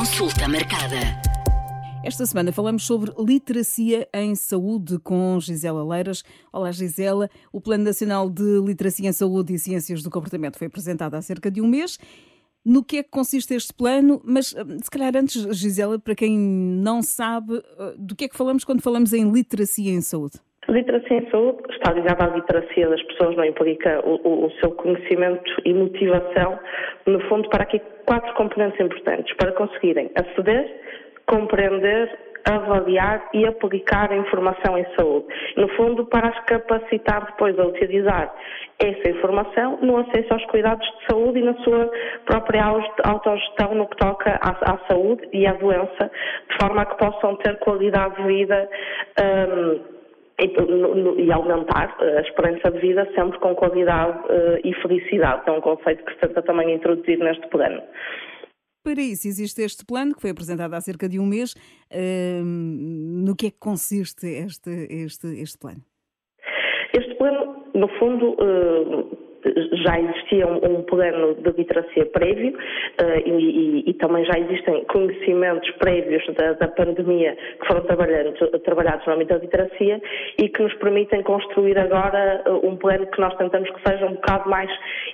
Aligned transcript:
Consulta 0.00 0.48
marcada. 0.48 0.96
Esta 2.02 2.24
semana 2.24 2.50
falamos 2.52 2.84
sobre 2.84 3.12
literacia 3.18 4.08
em 4.14 4.34
saúde 4.34 4.98
com 4.98 5.38
Gisela 5.38 5.84
Leiras. 5.84 6.24
Olá, 6.50 6.72
Gisela. 6.72 7.28
O 7.52 7.60
Plano 7.60 7.84
Nacional 7.84 8.30
de 8.30 8.62
Literacia 8.64 9.10
em 9.10 9.12
Saúde 9.12 9.52
e 9.52 9.58
Ciências 9.58 10.02
do 10.02 10.08
Comportamento 10.08 10.56
foi 10.56 10.68
apresentado 10.68 11.16
há 11.16 11.20
cerca 11.20 11.50
de 11.50 11.60
um 11.60 11.66
mês. 11.66 11.98
No 12.64 12.82
que 12.82 12.96
é 12.96 13.02
que 13.02 13.10
consiste 13.10 13.52
este 13.52 13.74
plano? 13.74 14.22
Mas, 14.24 14.54
hum, 14.54 14.78
se 14.82 14.90
calhar, 14.90 15.14
antes, 15.14 15.42
Gisela, 15.54 15.98
para 15.98 16.14
quem 16.14 16.34
não 16.34 17.02
sabe, 17.02 17.56
uh, 17.56 17.62
do 17.98 18.16
que 18.16 18.24
é 18.24 18.28
que 18.28 18.38
falamos 18.38 18.64
quando 18.64 18.80
falamos 18.80 19.12
em 19.12 19.30
literacia 19.30 19.92
em 19.92 20.00
saúde? 20.00 20.40
Literacia 20.70 21.16
em 21.16 21.28
saúde 21.30 21.58
está 21.70 21.92
ligada 21.92 22.24
à 22.24 22.28
literacia 22.28 22.88
das 22.88 23.02
pessoas, 23.02 23.36
não 23.36 23.44
implica 23.44 24.00
o, 24.06 24.20
o, 24.22 24.46
o, 24.46 24.50
seu 24.60 24.70
conhecimento 24.70 25.52
e 25.64 25.74
motivação, 25.74 26.60
no 27.06 27.20
fundo, 27.28 27.48
para 27.48 27.64
aqui 27.64 27.82
quatro 28.06 28.32
componentes 28.34 28.78
importantes, 28.78 29.34
para 29.36 29.50
conseguirem 29.50 30.12
aceder, 30.14 30.70
compreender, 31.26 32.16
avaliar 32.48 33.28
e 33.34 33.44
aplicar 33.46 34.12
a 34.12 34.16
informação 34.16 34.78
em 34.78 34.86
saúde. 34.96 35.26
No 35.56 35.68
fundo, 35.70 36.06
para 36.06 36.28
as 36.28 36.44
capacitar 36.44 37.26
depois 37.26 37.58
a 37.58 37.66
utilizar 37.66 38.32
essa 38.78 39.10
informação 39.10 39.76
no 39.82 39.96
acesso 39.96 40.32
aos 40.32 40.44
cuidados 40.46 40.86
de 40.86 41.06
saúde 41.10 41.40
e 41.40 41.42
na 41.42 41.54
sua 41.64 41.90
própria 42.26 42.62
autogestão 43.04 43.74
no 43.74 43.88
que 43.88 43.96
toca 43.96 44.38
à, 44.40 44.74
à 44.74 44.78
saúde 44.88 45.28
e 45.32 45.48
à 45.48 45.52
doença, 45.54 46.10
de 46.48 46.56
forma 46.60 46.82
a 46.82 46.86
que 46.86 46.96
possam 46.96 47.34
ter 47.36 47.58
qualidade 47.58 48.14
de 48.14 48.22
vida. 48.22 48.68
Um, 49.20 49.99
e, 50.40 51.24
e, 51.24 51.32
aumentar 51.32 51.96
a 52.00 52.20
esperança 52.20 52.70
de 52.70 52.80
vida 52.80 53.06
sempre 53.14 53.38
com 53.38 53.54
qualidade 53.54 54.18
uh, 54.26 54.58
e 54.64 54.74
felicidade. 54.82 55.42
É 55.46 55.52
um 55.52 55.60
conceito 55.60 56.04
que 56.04 56.12
se 56.14 56.20
tenta 56.20 56.42
também 56.42 56.74
introduzir 56.74 57.18
neste 57.18 57.46
plano. 57.48 57.82
Para 58.82 59.02
isso 59.02 59.28
existe 59.28 59.62
este 59.62 59.84
plano 59.84 60.14
que 60.14 60.20
foi 60.22 60.30
apresentado 60.30 60.72
há 60.72 60.80
cerca 60.80 61.08
de 61.08 61.18
um 61.18 61.26
mês. 61.26 61.54
Uh, 61.92 62.42
no 62.42 63.36
que 63.36 63.48
é 63.48 63.50
que 63.50 63.58
consiste 63.58 64.26
este, 64.26 64.70
este, 64.90 65.26
este 65.40 65.58
plano? 65.58 65.82
Este 66.92 67.14
plano, 67.16 67.66
no 67.74 67.88
fundo, 67.98 68.30
uh, 68.32 69.29
já 69.84 69.98
existia 69.98 70.46
um, 70.46 70.58
um 70.64 70.82
plano 70.82 71.34
de 71.34 71.50
literacia 71.56 72.06
prévio 72.06 72.56
uh, 72.56 73.28
e, 73.28 73.30
e, 73.30 73.90
e, 73.90 73.94
também 73.94 74.24
já 74.24 74.38
existem 74.38 74.84
conhecimentos 74.84 75.70
prévios 75.72 76.24
da, 76.34 76.52
da 76.54 76.68
pandemia 76.68 77.36
que 77.60 77.66
foram 77.66 77.82
trabalhados 77.82 79.06
no 79.06 79.12
âmbito 79.12 79.34
da 79.34 79.40
literacia 79.40 80.00
e 80.38 80.48
que 80.48 80.62
nos 80.62 80.74
permitem 80.74 81.22
construir 81.22 81.78
agora 81.78 82.42
uh, 82.46 82.66
um 82.66 82.76
plano 82.76 83.06
que 83.06 83.20
nós 83.20 83.34
tentamos 83.36 83.70
que 83.70 83.88
seja 83.88 84.06
um 84.06 84.14
bocado 84.14 84.48
mais 84.48 84.70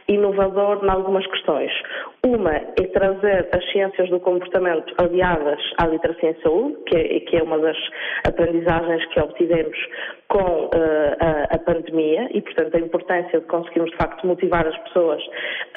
inovador 0.08 0.84
em 0.84 0.90
algumas 0.90 1.26
questões. 1.26 1.72
Uma 2.26 2.56
é 2.56 2.86
trazer 2.92 3.48
as 3.52 3.64
ciências 3.70 4.10
do 4.10 4.18
comportamento 4.18 4.92
aliadas 4.98 5.60
à 5.78 5.86
literacia 5.86 6.30
em 6.30 6.42
saúde, 6.42 6.76
que 6.86 6.96
é, 6.96 7.20
que 7.20 7.36
é 7.36 7.42
uma 7.44 7.56
das 7.56 7.76
aprendizagens 8.26 9.06
que 9.14 9.20
obtivemos 9.20 9.78
com 10.26 10.64
uh, 10.64 10.70
a, 11.20 11.54
a, 11.54 11.58
pandemia 11.60 12.28
e, 12.32 12.42
portanto, 12.42 12.74
a 12.74 12.80
importância 12.80 13.38
de 13.38 13.46
conseguirmos, 13.46 13.92
de 13.92 13.96
facto, 13.96 14.26
motivar 14.26 14.66
as 14.66 14.76
pessoas 14.78 15.22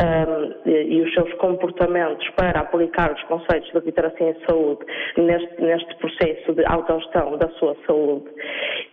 um, 0.02 0.70
e, 0.72 0.96
e, 0.96 1.02
os 1.02 1.14
seus 1.14 1.32
comportamentos 1.36 2.28
para 2.32 2.62
aplicar 2.62 3.14
os 3.14 3.22
conceitos 3.26 3.72
da 3.72 3.82
literacia 3.82 4.32
em 4.32 4.36
saúde 4.48 4.84
neste, 5.18 5.62
neste 5.62 5.96
processo 5.98 6.54
de 6.56 6.66
autogestão 6.66 7.38
da 7.38 7.48
sua 7.60 7.76
saúde. 7.86 8.26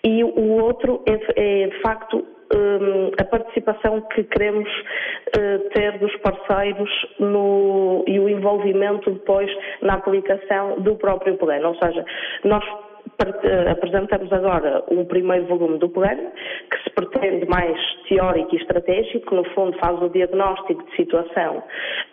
E 0.04 0.22
o 0.22 0.62
outro 0.62 1.02
é, 1.06 1.62
é 1.64 1.68
de 1.68 1.80
facto, 1.80 2.22
um, 2.54 3.10
a 3.18 3.24
participação 3.24 4.00
que 4.12 4.24
queremos 4.24 4.68
uh, 4.68 5.70
ter 5.70 5.98
dos 5.98 6.14
parceiros 6.16 6.90
no, 7.18 8.04
e 8.06 8.18
o 8.18 8.28
envolvimento 8.28 9.10
depois 9.10 9.50
na 9.82 9.94
aplicação 9.94 10.80
do 10.80 10.96
próprio 10.96 11.36
plano. 11.36 11.68
Ou 11.68 11.74
seja, 11.76 12.04
nós 12.44 12.64
eh, 13.18 13.70
apresentamos 13.70 14.30
agora 14.32 14.84
um 14.90 15.04
primeiro 15.04 15.46
volume 15.46 15.78
do 15.78 15.88
plano, 15.88 16.30
que 16.70 16.82
se 16.82 16.90
pretende 16.90 17.46
mais 17.46 17.78
teórico 18.08 18.54
e 18.54 18.58
estratégico, 18.58 19.34
no 19.34 19.44
fundo 19.54 19.78
faz 19.78 20.00
o 20.02 20.08
diagnóstico 20.10 20.84
de 20.84 20.96
situação 20.96 21.62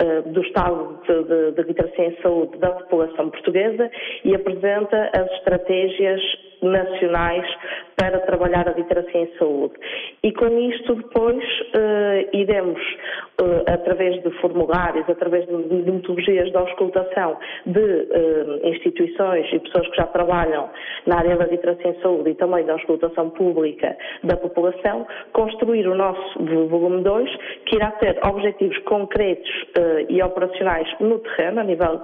uh, 0.02 0.30
do 0.30 0.42
estado 0.42 1.00
de, 1.06 1.24
de, 1.24 1.52
de 1.52 1.62
literacia 1.64 2.06
em 2.06 2.22
saúde 2.22 2.58
da 2.60 2.70
população 2.72 3.30
portuguesa 3.32 3.90
e 4.24 4.34
apresenta 4.34 5.10
as 5.14 5.30
estratégias 5.34 6.22
nacionais 6.64 7.46
para 7.98 8.20
trabalhar 8.22 8.68
a 8.68 8.74
literacia 8.74 9.22
em 9.22 9.38
saúde. 9.38 9.74
E 10.24 10.32
com 10.34 10.48
isto 10.60 10.96
depois 10.96 11.44
uh, 11.44 12.30
iremos, 12.34 12.82
uh, 13.42 13.64
através 13.68 14.22
de 14.24 14.32
formulários, 14.42 15.08
através 15.10 15.46
de, 15.48 15.64
de 15.64 15.92
metodologias 15.92 16.50
de 16.50 16.58
auscultação 16.58 17.38
de 17.66 17.80
uh, 17.80 18.68
instituições 18.68 19.48
e 19.54 19.60
pessoas 19.60 19.88
que 19.90 19.98
já 19.98 20.08
trabalham 20.08 20.70
na 21.06 21.18
área 21.18 21.38
da 21.38 21.46
literacia 21.46 21.92
em 21.92 22.02
saúde 22.02 22.32
e 22.32 22.36
também 22.36 22.66
da 22.66 22.74
auscultação 22.74 23.30
pública 23.32 23.96
da 24.24 24.38
população, 24.38 25.06
construir 25.34 25.88
o 25.88 25.96
nosso 25.96 26.40
volume 26.44 27.04
2, 27.04 27.30
que 27.66 27.76
irá 27.76 27.92
ter 27.92 28.20
objetivos 28.26 28.78
concretos 28.80 29.50
e 30.10 30.22
operacionais 30.22 30.88
no 31.00 31.20
terreno, 31.20 31.62
a 31.62 31.64
nível 31.64 32.02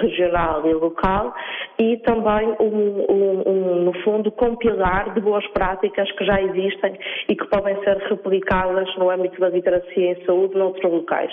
regional 0.00 0.66
e 0.66 0.72
local, 0.74 1.34
e 1.78 1.96
também 1.98 2.48
um, 2.60 3.04
um, 3.08 3.42
um, 3.46 3.67
no 3.76 3.92
fundo, 4.02 4.30
compilar 4.32 5.14
de 5.14 5.20
boas 5.20 5.46
práticas 5.48 6.10
que 6.12 6.24
já 6.24 6.40
existem 6.42 6.98
e 7.28 7.36
que 7.36 7.44
podem 7.46 7.74
ser 7.84 7.96
replicadas 8.08 8.88
no 8.96 9.10
âmbito 9.10 9.40
da 9.40 9.48
literacia 9.48 10.12
em 10.12 10.24
saúde 10.24 10.56
noutros 10.56 10.92
locais. 10.92 11.32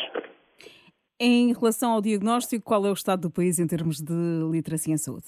Em 1.20 1.54
relação 1.54 1.94
ao 1.94 2.02
diagnóstico, 2.02 2.66
qual 2.66 2.86
é 2.86 2.90
o 2.90 2.94
estado 2.94 3.22
do 3.22 3.32
país 3.32 3.58
em 3.58 3.68
termos 3.68 3.98
de 3.98 4.14
literacia 4.52 4.94
em 4.94 4.98
saúde? 4.98 5.28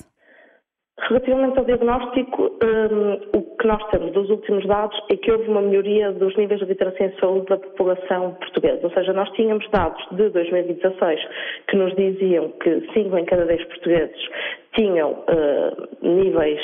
Relativamente 1.00 1.58
ao 1.58 1.66
diagnóstico, 1.66 2.44
um, 2.44 3.38
o 3.38 3.57
que 3.68 3.74
nós 3.74 3.84
temos 3.92 4.14
dos 4.14 4.30
últimos 4.30 4.66
dados 4.66 4.98
é 5.10 5.18
que 5.18 5.30
houve 5.30 5.50
uma 5.50 5.62
melhoria 5.62 6.12
dos 6.14 6.36
níveis 6.38 6.62
de 6.62 6.68
literacia 6.68 7.08
em 7.08 7.20
saúde 7.20 7.48
da 7.48 7.58
população 7.58 8.34
portuguesa. 8.36 8.80
Ou 8.84 8.92
seja, 8.92 9.12
nós 9.12 9.30
tínhamos 9.32 9.70
dados 9.72 10.02
de 10.12 10.30
2016 10.30 11.20
que 11.68 11.76
nos 11.76 11.94
diziam 11.96 12.50
que 12.64 12.88
5 12.94 13.18
em 13.18 13.26
cada 13.26 13.46
10 13.46 13.64
portugueses 13.66 14.30
tinham 14.74 15.12
uh, 15.12 15.88
níveis 16.02 16.62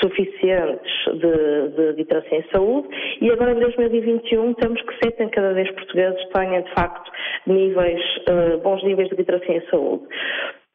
suficientes 0.00 0.92
de, 1.06 1.68
de 1.76 1.92
literacia 1.92 2.38
em 2.38 2.44
saúde 2.50 2.88
e 3.20 3.30
agora 3.30 3.52
em 3.52 3.60
2021 3.60 4.54
temos 4.54 4.82
que 4.82 4.94
7 5.04 5.22
em 5.22 5.28
cada 5.28 5.54
10 5.54 5.70
portugueses 5.70 6.28
tenham 6.34 6.62
de 6.62 6.74
facto 6.74 7.12
níveis, 7.46 8.00
uh, 8.28 8.58
bons 8.58 8.82
níveis 8.82 9.08
de 9.08 9.14
literacia 9.14 9.56
em 9.56 9.62
saúde. 9.70 10.04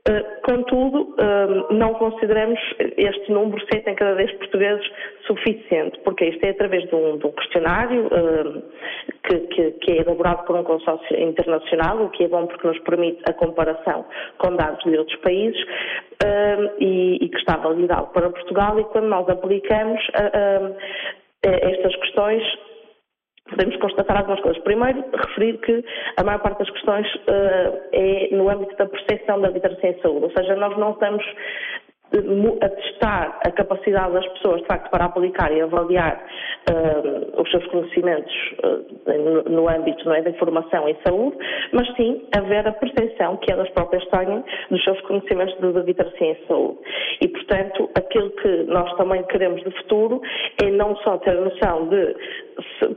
Eh, 0.08 0.24
contudo, 0.44 1.14
eh, 1.20 1.74
não 1.74 1.94
consideramos 1.96 2.58
este 2.98 3.32
número 3.32 3.62
7 3.72 3.90
em 3.90 3.96
cada 3.96 4.16
10 4.16 4.32
portugueses 4.38 4.90
suficiente, 5.28 6.00
porque 6.06 6.26
isto 6.26 6.44
é 6.46 6.52
através 6.52 6.88
de 6.88 6.96
um, 6.96 7.18
de 7.18 7.28
um 7.28 7.32
questionário 7.32 8.08
eh, 8.08 8.62
que, 9.24 9.40
que, 9.48 9.72
que, 9.72 9.92
é 9.92 9.98
elaborado 9.98 10.46
por 10.46 10.56
um 10.56 10.64
consórcio 10.64 11.20
internacional, 11.20 12.02
o 12.02 12.10
que 12.12 12.24
é 12.24 12.28
bom 12.30 12.48
porque 12.48 12.66
nos 12.66 12.80
permite 12.80 13.22
a 13.30 13.34
comparação 13.34 14.06
com 14.38 14.56
dados 14.56 14.84
de 14.86 14.98
outros 14.98 15.20
países 15.20 15.62
e, 16.80 17.18
e 17.22 17.30
que 17.30 17.38
está 17.38 17.58
validado 17.58 18.08
para 18.08 18.30
Portugal 18.30 18.80
e 18.80 18.84
quando 18.86 19.08
nós 19.08 19.28
aplicamos 19.30 20.02
estas 21.44 21.96
questões 21.98 22.44
podemos 23.50 23.76
constatar 23.78 24.18
algumas 24.18 24.40
coisas. 24.42 24.62
Primeiro, 24.64 25.04
referir 25.14 25.58
que 25.60 25.84
a 26.18 26.24
maior 26.24 26.40
parte 26.40 26.60
das 26.60 26.70
questões 26.70 27.08
uh, 27.16 27.80
é 27.92 28.30
no 28.32 28.50
âmbito 28.50 28.76
da 28.78 28.86
percepção 28.86 29.42
da 29.42 29.50
literacia 29.50 29.90
em 29.90 30.02
saúde, 30.02 30.26
ou 30.26 30.32
seja, 30.32 30.56
nós 30.56 30.78
não 30.78 30.92
estamos 30.92 31.24
a 32.62 32.70
testar 32.70 33.40
a 33.46 33.52
capacidade 33.52 34.14
das 34.14 34.28
pessoas, 34.30 34.62
de 34.62 34.68
facto, 34.68 34.90
para 34.90 35.06
aplicar 35.06 35.52
e 35.52 35.62
avaliar 35.62 36.26
uh, 36.72 37.42
os 37.42 37.50
seus 37.52 37.66
conhecimentos 37.68 38.34
uh, 38.64 39.50
no, 39.50 39.70
âmbito 39.70 40.12
é, 40.12 40.22
da 40.24 40.32
informação 40.32 40.90
e 40.90 40.98
saúde, 41.06 41.38
mas 41.72 41.88
sim 41.96 42.28
a 42.36 42.42
ver 42.42 42.68
a 42.68 42.72
percepção 42.72 43.38
que 43.38 43.52
elas 43.52 43.70
próprias 43.72 44.04
têm 44.08 44.44
dos 44.72 44.84
seus 44.84 45.00
conhecimentos 45.02 45.56
de 45.60 45.82
literacia 45.84 46.32
em 46.32 46.48
saúde. 46.48 46.80
E, 47.22 47.28
portanto, 47.28 47.90
aquilo 47.96 48.32
que 48.32 48.64
nós 48.64 48.92
também 48.98 49.22
queremos 49.24 49.64
de 49.64 49.72
futuro 49.78 50.22
é 50.64 50.72
não 50.72 50.96
só 50.98 51.18
ter 51.20 51.32
a 51.32 51.42
noção 51.42 51.90
de 51.90 52.16
se, 52.80 52.88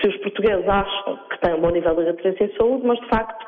se 0.00 0.08
os 0.08 0.16
portugueses 0.18 0.68
acham 0.68 1.18
que 1.30 1.40
têm 1.40 1.54
um 1.54 1.60
bom 1.60 1.70
nível 1.70 1.94
de 1.94 2.10
literacia 2.10 2.46
em 2.46 2.56
saúde, 2.56 2.86
mas, 2.86 2.98
de 3.00 3.08
facto, 3.08 3.46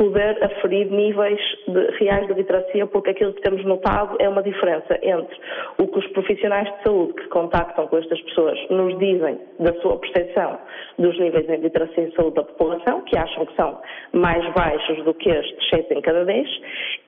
poder 0.00 0.42
aferir 0.42 0.90
níveis 0.90 1.40
de, 1.68 1.90
reais 1.98 2.26
de 2.26 2.32
literacia, 2.32 2.86
porque 2.86 3.10
aquilo 3.10 3.34
que 3.34 3.42
temos 3.42 3.62
notado 3.66 4.16
é 4.18 4.26
uma 4.28 4.42
diferença 4.42 4.98
entre 5.02 5.36
o 5.78 5.86
que 5.86 5.98
os 5.98 6.06
profissionais 6.08 6.66
de 6.72 6.82
saúde 6.84 7.12
que 7.14 7.28
contactam 7.28 7.86
com 7.86 7.98
estas 7.98 8.18
pessoas 8.22 8.58
nos 8.70 8.98
dizem 8.98 9.38
da 9.58 9.74
sua 9.82 9.98
percepção 9.98 10.58
dos 10.98 11.18
níveis 11.20 11.46
de 11.46 11.56
literacia 11.56 12.04
em 12.04 12.12
saúde 12.12 12.36
da 12.36 12.44
população, 12.44 13.02
que 13.02 13.16
acham 13.18 13.44
que 13.44 13.54
são 13.56 13.78
mais 14.14 14.42
baixos 14.54 15.04
do 15.04 15.12
que 15.12 15.28
estes 15.28 15.68
7 15.68 15.92
em 15.92 16.00
cada 16.00 16.24
10, 16.24 16.48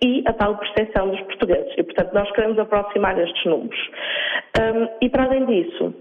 e 0.05 0.23
a 0.27 0.33
tal 0.35 0.59
percepção 0.59 1.09
dos 1.09 1.21
portugueses. 1.23 1.73
E, 1.79 1.83
portanto, 1.83 2.13
nós 2.13 2.31
queremos 2.33 2.59
aproximar 2.59 3.19
estes 3.19 3.45
números. 3.47 3.91
Um, 4.61 4.89
e, 5.01 5.09
para 5.09 5.25
além 5.25 5.47
disso, 5.47 5.95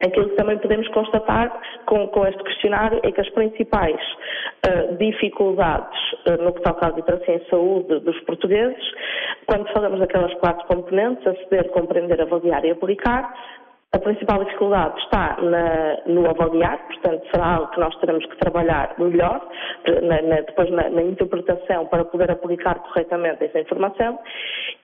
Aquilo 0.00 0.28
que 0.28 0.36
também 0.36 0.56
podemos 0.58 0.86
constatar 0.88 1.60
com, 1.86 2.06
com 2.08 2.24
este 2.24 2.42
questionário 2.44 3.00
é 3.02 3.10
que 3.10 3.20
as 3.20 3.28
principais 3.30 4.00
uh, 4.68 4.96
dificuldades 4.96 5.98
uh, 6.28 6.40
no 6.40 6.52
que 6.52 6.62
toca 6.62 6.86
à 6.86 6.90
literacia 6.90 7.34
em 7.34 7.44
saúde 7.50 7.98
dos 8.00 8.18
portugueses, 8.20 8.84
quando 9.46 9.66
falamos 9.72 9.98
daquelas 9.98 10.32
quatro 10.34 10.64
componentes, 10.68 11.26
aceder, 11.26 11.68
compreender, 11.70 12.20
avaliar 12.20 12.64
e 12.64 12.70
aplicar, 12.70 13.34
a 13.90 13.98
principal 13.98 14.44
dificuldade 14.44 15.00
está 15.00 15.36
na, 15.40 15.96
no 16.06 16.30
avaliar, 16.30 16.78
portanto, 16.86 17.26
será 17.32 17.54
algo 17.54 17.70
que 17.72 17.80
nós 17.80 17.96
teremos 17.96 18.24
que 18.26 18.36
trabalhar 18.36 18.94
melhor, 18.98 19.48
na, 20.02 20.22
na, 20.22 20.40
depois 20.42 20.70
na, 20.70 21.02
interpretação, 21.02 21.86
para 21.86 22.04
poder 22.04 22.30
aplicar 22.30 22.78
corretamente 22.80 23.44
essa 23.44 23.58
informação. 23.58 24.18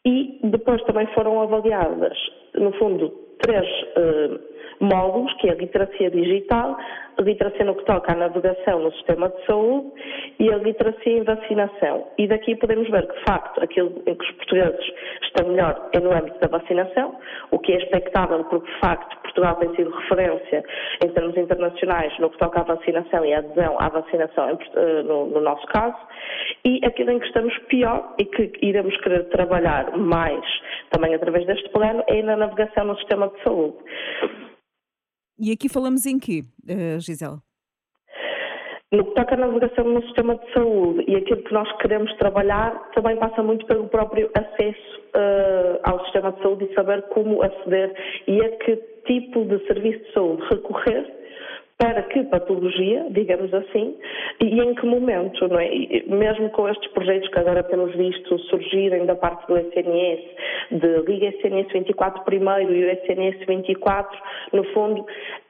E 0.06 0.40
depois 0.44 0.82
também 0.84 1.06
foram 1.08 1.40
avaliadas, 1.42 2.16
no 2.54 2.72
fundo, 2.72 3.10
três. 3.42 3.68
Uh, 3.96 4.53
módulos, 4.80 5.32
que 5.34 5.48
é 5.48 5.52
a 5.52 5.54
literacia 5.54 6.10
digital, 6.10 6.76
a 7.16 7.22
literacia 7.22 7.64
no 7.64 7.74
que 7.74 7.84
toca 7.84 8.12
à 8.12 8.16
navegação 8.16 8.80
no 8.80 8.92
sistema 8.92 9.28
de 9.28 9.46
saúde 9.46 9.92
e 10.38 10.52
a 10.52 10.56
literacia 10.58 11.18
em 11.18 11.22
vacinação. 11.22 12.08
E 12.18 12.26
daqui 12.26 12.56
podemos 12.56 12.88
ver 12.90 13.06
que, 13.06 13.14
de 13.14 13.24
facto, 13.24 13.62
aquilo 13.62 14.02
em 14.06 14.14
que 14.14 14.24
os 14.24 14.30
portugueses 14.32 14.84
estão 15.22 15.48
melhor 15.48 15.90
é 15.92 16.00
no 16.00 16.12
âmbito 16.12 16.38
da 16.40 16.48
vacinação, 16.58 17.16
o 17.50 17.58
que 17.58 17.72
é 17.72 17.76
expectável 17.78 18.44
porque, 18.44 18.70
de 18.70 18.78
facto, 18.80 19.16
Portugal 19.22 19.56
tem 19.56 19.74
sido 19.74 19.90
referência 19.90 20.64
em 21.04 21.08
termos 21.08 21.36
internacionais 21.36 22.16
no 22.18 22.30
que 22.30 22.38
toca 22.38 22.60
à 22.60 22.62
vacinação 22.64 23.24
e 23.24 23.34
à 23.34 23.38
adesão 23.38 23.76
à 23.80 23.88
vacinação 23.88 24.58
eh, 24.76 25.02
no, 25.02 25.26
no 25.26 25.40
nosso 25.40 25.66
caso, 25.66 25.96
e 26.64 26.80
aquilo 26.84 27.10
em 27.10 27.18
que 27.18 27.26
estamos 27.26 27.56
pior 27.68 28.14
e 28.18 28.24
que 28.24 28.52
iremos 28.62 28.96
querer 28.98 29.24
trabalhar 29.30 29.96
mais 29.96 30.44
também 30.90 31.14
através 31.14 31.44
deste 31.46 31.68
plano 31.70 32.02
é 32.06 32.22
na 32.22 32.36
navegação 32.36 32.84
no 32.84 32.96
sistema 32.96 33.28
de 33.28 33.42
saúde. 33.42 33.76
E 35.38 35.50
aqui 35.50 35.68
falamos 35.68 36.06
em 36.06 36.18
quê, 36.18 36.42
uh, 36.68 37.00
Gisela? 37.00 37.38
No 38.92 39.04
que 39.04 39.14
toca 39.16 39.34
à 39.34 39.38
navegação 39.38 39.84
no 39.84 40.00
sistema 40.02 40.36
de 40.36 40.52
saúde 40.52 41.04
e 41.08 41.16
aquilo 41.16 41.42
que 41.42 41.52
nós 41.52 41.70
queremos 41.78 42.14
trabalhar 42.16 42.70
também 42.94 43.16
passa 43.16 43.42
muito 43.42 43.66
pelo 43.66 43.88
próprio 43.88 44.30
acesso 44.36 45.00
uh, 45.16 45.80
ao 45.82 46.00
sistema 46.04 46.30
de 46.30 46.42
saúde 46.42 46.66
e 46.66 46.74
saber 46.74 47.02
como 47.08 47.42
aceder 47.42 47.92
e 48.28 48.40
a 48.40 48.56
que 48.58 48.76
tipo 49.06 49.44
de 49.46 49.66
serviço 49.66 49.98
de 50.04 50.12
saúde 50.12 50.42
recorrer 50.48 51.23
para 51.76 52.02
que 52.04 52.22
patologia, 52.24 53.06
digamos 53.10 53.52
assim, 53.52 53.96
e 54.40 54.60
em 54.60 54.74
que 54.74 54.86
momento, 54.86 55.48
não 55.48 55.58
é? 55.58 55.68
mesmo 56.06 56.48
com 56.50 56.68
estes 56.68 56.90
projetos 56.92 57.28
que 57.28 57.38
agora 57.38 57.64
temos 57.64 57.94
visto 57.96 58.38
surgirem 58.38 59.06
da 59.06 59.16
parte 59.16 59.46
do 59.48 59.58
SNS, 59.58 60.20
de 60.70 60.98
Liga 61.06 61.34
SNS 61.40 61.72
24 61.72 62.22
primeiro 62.24 62.72
e 62.72 62.84
o 62.84 62.90
SNS 62.90 63.44
24, 63.46 64.18
no 64.52 64.64
fundo, 64.72 65.04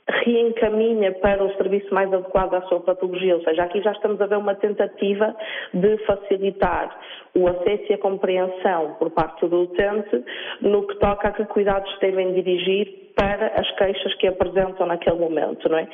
reencaminha 0.09 1.13
para 1.13 1.45
o 1.45 1.55
serviço 1.57 1.93
mais 1.93 2.13
adequado 2.13 2.55
à 2.55 2.63
sua 2.63 2.81
patologia, 2.81 3.37
ou 3.37 3.43
seja, 3.43 3.63
aqui 3.63 3.83
já 3.83 3.93
estamos 3.93 4.21
a 4.21 4.27
ver 4.27 4.37
uma 4.37 4.55
tentativa 4.55 5.35
de 5.73 5.97
facilitar 5.99 6.99
o 7.35 7.47
acesso 7.49 7.85
e 7.91 7.95
a 7.95 7.99
compreensão 7.99 8.97
por 8.99 9.11
parte 9.11 9.47
do 9.47 9.63
utente 9.63 10.25
no 10.61 10.87
que 10.87 10.99
toca 10.99 11.29
a 11.29 11.33
que 11.33 11.45
cuidados 11.47 11.99
devem 12.01 12.33
dirigir 12.33 13.04
para 13.17 13.47
as 13.61 13.71
queixas 13.77 14.15
que 14.15 14.27
apresentam 14.27 14.87
naquele 14.87 15.19
momento, 15.19 15.69
não 15.69 15.79
é? 15.79 15.89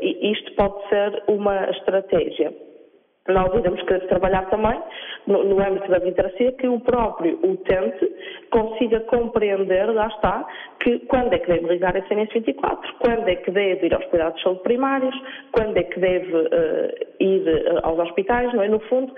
E 0.00 0.32
isto 0.32 0.54
pode 0.54 0.88
ser 0.88 1.22
uma 1.28 1.70
estratégia 1.70 2.52
nós 3.28 3.54
iremos 3.54 3.82
querer 3.82 4.06
trabalhar 4.08 4.48
também 4.48 4.80
no, 5.26 5.44
no, 5.44 5.62
âmbito 5.62 5.90
da 5.90 5.98
literacia 5.98 6.52
que 6.52 6.66
o 6.66 6.80
próprio 6.80 7.38
utente 7.44 8.10
consiga 8.50 9.00
compreender, 9.00 9.84
lá 9.92 10.06
está, 10.06 10.46
que 10.80 11.00
quando 11.00 11.34
é 11.34 11.38
que 11.38 11.46
deve 11.46 11.68
ligar 11.68 11.94
a 11.94 11.98
SNS 11.98 12.32
24, 12.32 12.94
quando 13.00 13.28
é 13.28 13.36
que 13.36 13.50
deve 13.50 13.86
ir 13.86 13.94
aos 13.94 14.04
cuidados 14.06 14.36
de 14.36 14.42
saúde 14.42 14.62
primários, 14.62 15.14
quando 15.52 15.76
é 15.76 15.82
que 15.82 16.00
deve 16.00 16.34
uh, 16.34 16.90
ir 17.20 17.42
uh, 17.42 17.80
aos 17.82 17.98
hospitais, 17.98 18.52
não 18.54 18.62
é? 18.62 18.68
No 18.68 18.80
fundo, 18.80 19.12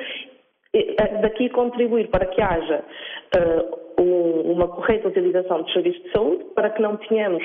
daqui 1.23 1.49
contribuir 1.51 2.09
para 2.09 2.27
que 2.27 2.43
haja 2.43 2.83
uh, 3.37 3.90
uma 4.53 4.69
correta 4.69 5.09
utilização 5.09 5.63
dos 5.63 5.73
serviços 5.73 6.03
de 6.03 6.13
saúde, 6.13 6.45
para 6.55 6.71
que 6.71 6.83
não 6.83 6.97
tenhamos 6.97 7.43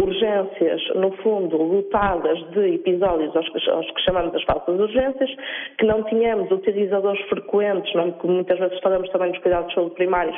urgências, 0.00 0.82
no 0.94 1.12
fundo, 1.18 1.56
lotadas 1.56 2.38
de 2.50 2.74
episódios 2.74 3.34
aos, 3.36 3.68
aos 3.68 3.90
que 3.90 4.00
chamamos 4.02 4.34
as 4.34 4.42
falsas 4.44 4.78
urgências, 4.78 5.30
que 5.78 5.86
não 5.86 6.02
tenhamos 6.04 6.50
utilizadores 6.50 7.20
frequentes, 7.28 7.92
não, 7.94 8.12
que 8.12 8.26
muitas 8.26 8.58
vezes 8.58 8.78
falamos 8.80 9.08
também 9.10 9.30
dos 9.30 9.40
cuidados 9.40 9.68
de 9.68 9.74
saúde 9.74 9.94
primários, 9.94 10.36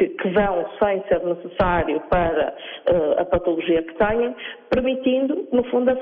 que, 0.00 0.08
que 0.08 0.30
vão 0.30 0.64
sem 0.82 1.02
ser 1.08 1.22
necessário 1.22 2.00
para 2.08 2.56
uh, 2.90 3.20
a 3.20 3.24
patologia 3.26 3.82
que 3.82 3.94
têm, 3.98 4.34
permitindo, 4.70 5.46
no 5.52 5.62
fundo, 5.70 5.90
a, 5.90 5.94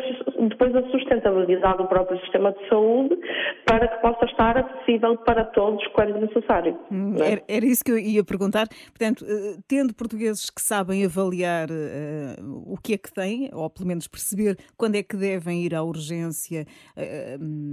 depois 0.49 0.75
a 0.77 0.89
sustentabilidade 0.91 1.79
do 1.79 1.89
próprio 1.89 2.17
sistema 2.21 2.53
de 2.53 2.69
saúde 2.69 3.19
para 3.67 3.89
que 3.89 4.01
possa 4.01 4.25
estar 4.27 4.57
acessível 4.57 5.17
para 5.19 5.45
todos 5.47 5.85
quando 5.89 6.21
necessário. 6.21 6.79
Hum, 6.93 7.17
é? 7.19 7.33
era, 7.33 7.43
era, 7.49 7.67
isso 7.67 7.85
que 7.85 7.91
eu 7.91 7.99
ia 7.99 8.23
perguntar. 8.23 8.69
Portanto, 8.69 9.25
uh, 9.25 9.61
tendo 9.67 9.93
portugueses 9.93 10.49
que 10.49 10.63
sabem 10.63 11.05
avaliar 11.05 11.69
uh, 11.69 12.73
o 12.73 12.77
que 12.81 12.95
é 12.95 12.99
que 12.99 13.13
têm, 13.13 13.51
ou 13.53 13.69
pelo 13.69 13.89
menos 13.89 14.07
perceber 14.07 14.57
quando 14.77 14.95
é 14.95 15.03
que 15.03 15.17
devem 15.17 15.65
ir 15.65 15.75
à 15.75 15.83
urgência 15.83 16.67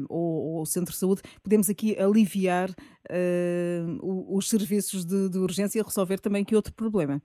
ou, 0.10 0.54
ou 0.54 0.60
ao 0.60 0.66
centro 0.66 0.92
de 0.92 0.98
saúde, 0.98 1.22
podemos 1.44 1.70
aqui 1.70 1.96
aliviar 2.00 2.70
os 4.02 4.50
serviços 4.50 5.06
de, 5.06 5.30
de 5.30 5.38
urgência 5.38 5.80
e 5.80 5.84
resolver 5.84 6.15
também 6.20 6.44
que 6.44 6.56
outro 6.56 6.74
problema. 6.74 7.22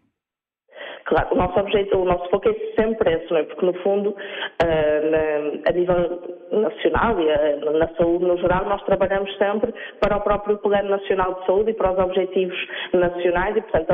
Claro, 1.11 1.29
o 1.33 1.35
nosso 1.35 1.59
objetivo, 1.59 2.03
o 2.03 2.05
nosso 2.05 2.31
foco 2.31 2.49
é 2.49 2.55
sempre 2.81 3.12
esse, 3.12 3.29
não 3.33 3.39
é? 3.39 3.43
Porque 3.43 3.67
no 3.67 3.73
fundo, 3.83 4.15
na, 4.61 5.69
a 5.69 5.73
nível 5.73 6.23
nacional 6.53 7.21
e 7.21 7.31
a, 7.33 7.73
na 7.73 7.89
saúde 7.97 8.25
no 8.25 8.37
geral, 8.39 8.65
nós 8.67 8.81
trabalhamos 8.85 9.37
sempre 9.37 9.75
para 9.99 10.19
o 10.19 10.21
próprio 10.21 10.59
Plano 10.59 10.89
Nacional 10.89 11.35
de 11.35 11.47
Saúde 11.47 11.71
e 11.73 11.75
para 11.75 11.93
os 11.93 11.99
objetivos 11.99 12.57
nacionais 12.93 13.57
e, 13.57 13.61
portanto, 13.61 13.91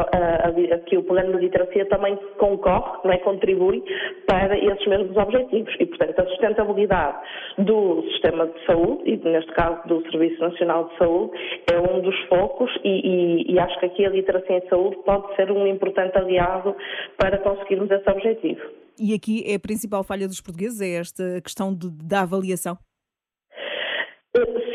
aqui 0.74 0.98
o 0.98 1.04
Plano 1.04 1.32
de 1.32 1.38
Literacia 1.38 1.86
também 1.86 2.18
concorre, 2.36 2.98
não 3.02 3.12
é? 3.12 3.16
Contribui 3.16 3.82
para 4.26 4.58
esses 4.58 4.86
mesmos 4.86 5.16
objetivos 5.16 5.74
e, 5.80 5.86
portanto, 5.86 6.20
a 6.20 6.26
sustentabilidade 6.26 7.16
do 7.56 8.02
sistema 8.10 8.46
de 8.46 8.66
saúde 8.66 9.02
e, 9.06 9.16
neste 9.26 9.52
caso, 9.52 9.88
do 9.88 10.02
Serviço 10.10 10.38
Nacional 10.42 10.84
de 10.84 10.98
Saúde 10.98 11.32
é 11.72 11.80
um 11.80 12.00
dos 12.00 12.18
focos 12.24 12.70
e, 12.84 13.46
e, 13.48 13.54
e 13.54 13.58
acho 13.58 13.78
que 13.80 13.86
aqui 13.86 14.04
a 14.04 14.10
literacia 14.10 14.58
em 14.58 14.68
saúde 14.68 14.96
pode 15.06 15.34
ser 15.34 15.50
um 15.50 15.66
importante 15.66 16.18
aliado 16.18 16.76
para 17.16 17.38
conseguirmos 17.38 17.90
esse 17.90 18.08
objetivo. 18.10 18.60
E 18.98 19.14
aqui 19.14 19.44
é 19.46 19.54
a 19.54 19.60
principal 19.60 20.02
falha 20.02 20.26
dos 20.26 20.40
portugueses, 20.40 20.80
é 20.80 21.00
esta 21.00 21.40
questão 21.42 21.74
de, 21.74 21.90
da 21.90 22.22
avaliação? 22.22 22.78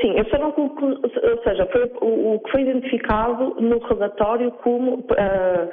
Sim, 0.02 0.16
não 0.40 0.52
ou 0.58 1.44
seja, 1.44 1.66
foi 1.68 1.92
o, 2.02 2.40
que 2.40 2.52
foi 2.52 2.62
identificado 2.62 3.56
no 3.60 3.78
relatório 3.80 4.52
como 4.64 4.96
uh, 4.96 5.70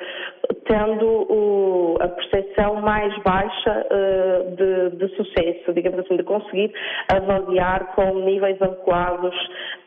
tendo 0.67 1.07
o, 1.07 1.97
a 2.01 2.09
percepção 2.09 2.77
mais 2.77 3.17
baixa 3.23 3.87
uh, 3.91 4.57
de, 4.57 4.97
de, 4.97 5.17
sucesso, 5.17 5.73
digamos 5.73 6.01
assim, 6.01 6.17
de 6.17 6.23
conseguir 6.25 6.73
avaliar 7.11 7.95
com 7.95 8.21
níveis 8.21 8.61
adequados 8.61 9.35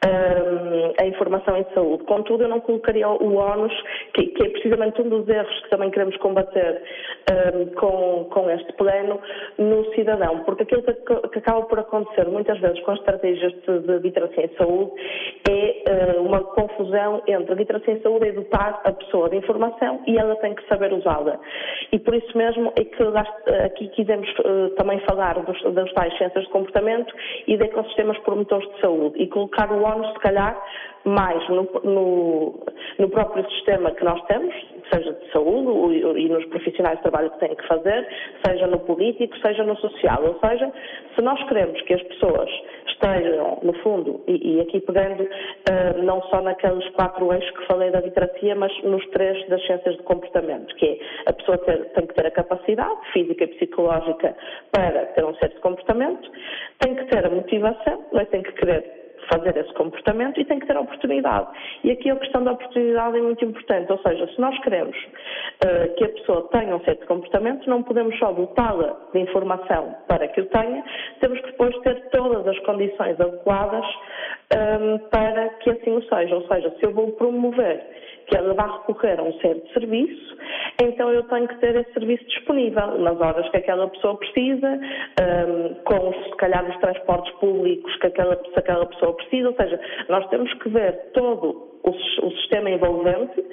uh, 0.06 0.94
a 1.00 1.06
informação 1.06 1.58
em 1.58 1.66
saúde. 1.74 2.04
Contudo, 2.06 2.44
eu 2.44 2.50
não 2.50 2.60
colocaria 2.62 3.08
o 3.08 3.36
ónus, 3.36 3.74
que, 4.14 4.28
que, 4.28 4.48
é 4.48 4.50
precisamente 4.50 5.02
um 5.02 5.10
dos 5.10 5.28
erros 5.30 5.60
que 5.62 5.70
também 5.70 5.92
queremos 5.92 6.18
combater 6.18 6.82
com, 7.76 8.28
com 8.32 8.50
este 8.50 8.74
plano, 8.74 9.20
no 9.58 9.86
cidadão, 9.94 10.44
porque 10.44 10.64
aquilo 10.64 10.84
que, 10.84 10.94
que, 10.94 11.40
acaba 11.40 11.62
por 11.64 11.80
acontecer 11.80 12.28
muitas 12.28 12.60
vezes 12.60 12.80
com 12.82 12.92
as 12.92 13.00
estratégias 13.00 13.54
de, 13.62 13.80
de 13.80 14.00
literacia 14.32 14.46
em 14.46 14.58
saúde 14.58 14.92
é 15.50 16.18
uh, 16.18 16.22
uma 16.22 16.42
confusão 16.42 17.22
entre 17.28 17.54
a 17.54 17.56
literacia 17.56 17.94
em 17.94 18.02
saúde 18.02 18.30
é 18.30 18.32
dotar 18.32 18.82
a 18.84 18.92
pessoa 18.92 19.30
de 19.30 19.38
informação 19.38 20.02
e 20.08 20.18
ela 20.18 20.36
tem 20.38 20.56
que 20.56 20.66
saber 20.68 20.94
usá-la. 20.94 21.40
E 21.92 22.00
por 22.00 22.16
isso 22.16 22.38
mesmo 22.38 22.72
é 22.76 22.84
que 22.84 23.04
aqui 23.66 23.88
quisemos 23.90 24.30
uh, 24.40 24.70
também 24.78 25.00
falar 25.02 25.40
dos, 25.40 25.62
das 25.74 25.92
tais 25.94 26.18
ciências 26.18 26.46
de 26.46 26.50
comportamento 26.52 27.14
e 27.48 27.58
de 27.58 27.64
ecossistemas 27.64 28.18
promotores 28.20 28.68
de 28.74 28.82
saúde 28.82 29.22
e 29.22 29.28
colocar 29.28 29.72
o 29.72 29.84
ONU, 29.84 30.06
se 30.14 30.20
calhar, 30.20 30.60
mais 31.04 31.48
no, 31.50 31.64
no, 31.84 32.60
no 33.00 33.10
próprio 33.10 33.44
sistema 33.52 33.92
que 33.92 34.04
nós 34.04 34.22
temos, 34.26 34.54
seja 34.94 35.14
de 35.14 35.32
saúde 35.32 35.98
e 36.20 36.30
nos 36.30 36.46
profissionais 36.46 36.98
de 36.98 37.04
trabalho 37.04 37.32
que 37.32 37.40
têm 37.40 37.56
que 37.56 37.68
fazer, 37.68 38.08
seja 38.46 38.68
no 38.68 38.80
político, 38.80 39.38
seja 39.40 39.64
no 39.64 39.76
social. 39.78 40.24
Ou 40.24 40.40
seja, 40.40 40.72
se 41.16 41.22
nós 41.22 41.42
queremos 41.48 41.82
que 41.84 41.94
as 41.94 42.04
pessoas 42.04 42.50
estejam, 42.88 43.60
no 43.64 43.74
fundo, 43.82 44.22
e, 44.28 44.56
e 44.56 44.62
aqui 44.62 44.80
pegando 44.82 45.24
uh, 45.24 46.04
não 46.04 46.22
só 46.24 46.42
naqueles 46.42 46.88
quatro 46.90 47.32
eixos 47.34 47.50
que 47.52 47.68
falei 47.68 47.92
da 47.92 48.02
literacia, 48.02 48.56
mas 48.56 48.72
nos 48.84 49.06
três 49.10 49.48
das 49.48 49.66
ciências 49.66 49.96
de 49.98 50.04
comportamento, 50.04 50.76
que 50.76 50.86
é 50.86 51.00
a 51.30 51.34
pessoa 51.34 51.58
ter, 51.60 51.86
tem 51.94 52.06
que 52.06 52.14
ter 52.14 52.26
a 52.26 52.32
capacidade 52.32 53.12
física 53.12 53.44
e 53.44 53.48
psicológica 53.48 54.36
para 54.72 55.06
ter 55.08 55.26
um 55.26 55.36
certo 55.36 55.60
comportamento, 55.62 56.30
tem 56.80 56.96
que 56.96 57.06
ter 57.06 57.26
a 57.26 57.30
motivação, 57.30 58.06
tem 58.32 58.44
que 58.44 58.52
querer 58.54 59.01
fazer 59.28 59.56
esse 59.58 59.74
comportamento 59.74 60.40
e 60.40 60.46
tem 60.46 60.60
que 60.60 60.68
ter 60.68 60.78
oportunidade. 60.78 61.48
E 61.84 61.92
aqui 61.92 62.10
a 62.10 62.16
questão 62.16 62.44
da 62.44 62.52
oportunidade 62.52 63.18
é 63.18 63.22
muito 63.22 63.44
importante, 63.44 63.92
ou 63.92 64.00
seja, 64.00 64.28
se 64.28 64.40
nós 64.40 64.58
queremos 64.60 64.96
uh, 64.96 65.96
que 65.96 66.06
a 66.06 66.10
pessoa 66.10 66.48
tenha 66.52 66.76
um 66.76 66.80
certo 66.82 67.06
comportamento, 67.08 67.70
não 67.70 67.84
podemos 67.84 68.18
só 68.20 68.32
dotá-la 68.32 68.96
de 69.14 69.20
informação 69.20 69.96
para 70.08 70.28
que 70.28 70.42
o 70.42 70.46
tenha, 70.48 70.84
temos 71.20 71.40
que 71.42 71.52
depois 71.52 71.78
ter 71.80 72.10
todas 72.10 72.48
as 72.48 72.60
condições 72.60 73.20
adequadas 73.20 73.86
um, 73.86 74.96
ehm, 74.96 74.98
para 75.10 75.50
que 75.60 75.70
assim 75.70 75.92
o 75.92 76.02
seja. 76.04 76.36
Ou 76.36 76.48
seja, 76.48 76.70
se 76.80 76.86
eu 76.86 76.94
vou 76.94 77.12
promover 77.14 78.01
que 78.32 78.38
ela 78.38 78.54
vá 78.54 78.78
recorrer 78.78 79.20
a 79.20 79.24
um 79.24 79.34
certo 79.40 79.74
serviço, 79.74 80.38
então 80.82 81.12
eu 81.12 81.24
tenho 81.24 81.48
que 81.50 81.60
ter 81.60 81.76
esse 81.76 81.92
serviço 81.94 82.24
disponível 82.26 82.98
nas 83.00 83.20
horas 83.20 83.48
que 83.50 83.58
aquela 83.58 83.90
pessoa 83.90 84.18
precisa, 84.18 84.80
um, 85.20 85.74
com 85.84 86.14
se 86.14 86.36
calhar 86.38 86.68
os 86.68 86.78
transportes 86.78 87.34
públicos 87.36 87.94
que 87.98 88.08
aquela, 88.08 88.36
se 88.38 88.58
aquela 88.58 88.86
pessoa 88.86 89.14
precisa, 89.16 89.50
ou 89.50 89.56
seja, 89.56 89.80
nós 90.08 90.28
temos 90.30 90.54
que 90.56 90.70
ver 90.70 90.94
todo 91.14 91.72
o, 91.84 91.90
o 91.90 92.32
sistema 92.38 92.70
envolvente 92.70 93.44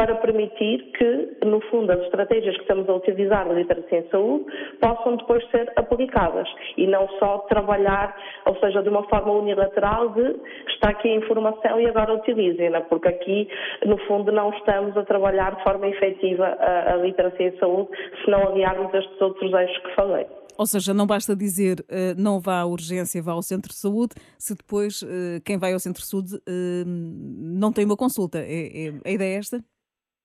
para 0.00 0.14
permitir 0.14 0.92
que, 0.96 1.44
no 1.44 1.60
fundo, 1.68 1.92
as 1.92 2.00
estratégias 2.04 2.54
que 2.56 2.62
estamos 2.62 2.88
a 2.88 2.94
utilizar 2.94 3.46
na 3.46 3.52
literacia 3.52 3.98
em 3.98 4.08
saúde 4.08 4.46
possam 4.80 5.16
depois 5.16 5.46
ser 5.50 5.70
aplicadas 5.76 6.48
e 6.78 6.86
não 6.86 7.06
só 7.18 7.40
trabalhar, 7.50 8.16
ou 8.46 8.58
seja, 8.60 8.82
de 8.82 8.88
uma 8.88 9.06
forma 9.10 9.30
unilateral 9.30 10.08
de 10.14 10.40
está 10.68 10.88
aqui 10.88 11.06
a 11.06 11.16
informação 11.16 11.78
e 11.78 11.86
agora 11.86 12.14
utilizem-na, 12.14 12.80
porque 12.80 13.08
aqui, 13.08 13.46
no 13.84 13.98
fundo, 14.06 14.32
não 14.32 14.48
estamos 14.54 14.96
a 14.96 15.02
trabalhar 15.02 15.54
de 15.56 15.62
forma 15.64 15.86
efetiva 15.86 16.46
a, 16.46 16.94
a 16.94 16.96
literacia 16.96 17.48
em 17.48 17.58
saúde 17.58 17.90
se 18.24 18.30
não 18.30 18.48
aliarmos 18.48 18.94
estes 18.94 19.20
outros 19.20 19.52
eixos 19.52 19.78
que 19.82 19.94
falei. 19.96 20.24
Ou 20.56 20.66
seja, 20.66 20.94
não 20.94 21.06
basta 21.06 21.36
dizer 21.36 21.80
uh, 21.80 22.18
não 22.18 22.40
vá 22.40 22.60
à 22.60 22.64
urgência, 22.64 23.22
vá 23.22 23.32
ao 23.32 23.42
centro 23.42 23.70
de 23.70 23.76
saúde, 23.76 24.14
se 24.38 24.54
depois 24.54 25.02
uh, 25.02 25.40
quem 25.44 25.58
vai 25.58 25.74
ao 25.74 25.78
centro 25.78 26.00
de 26.00 26.08
saúde 26.08 26.36
uh, 26.36 26.84
não 26.86 27.70
tem 27.70 27.84
uma 27.84 27.96
consulta. 27.96 28.38
É, 28.38 28.86
é, 28.86 28.92
a 29.04 29.10
ideia 29.10 29.34
é 29.34 29.38
esta? 29.38 29.62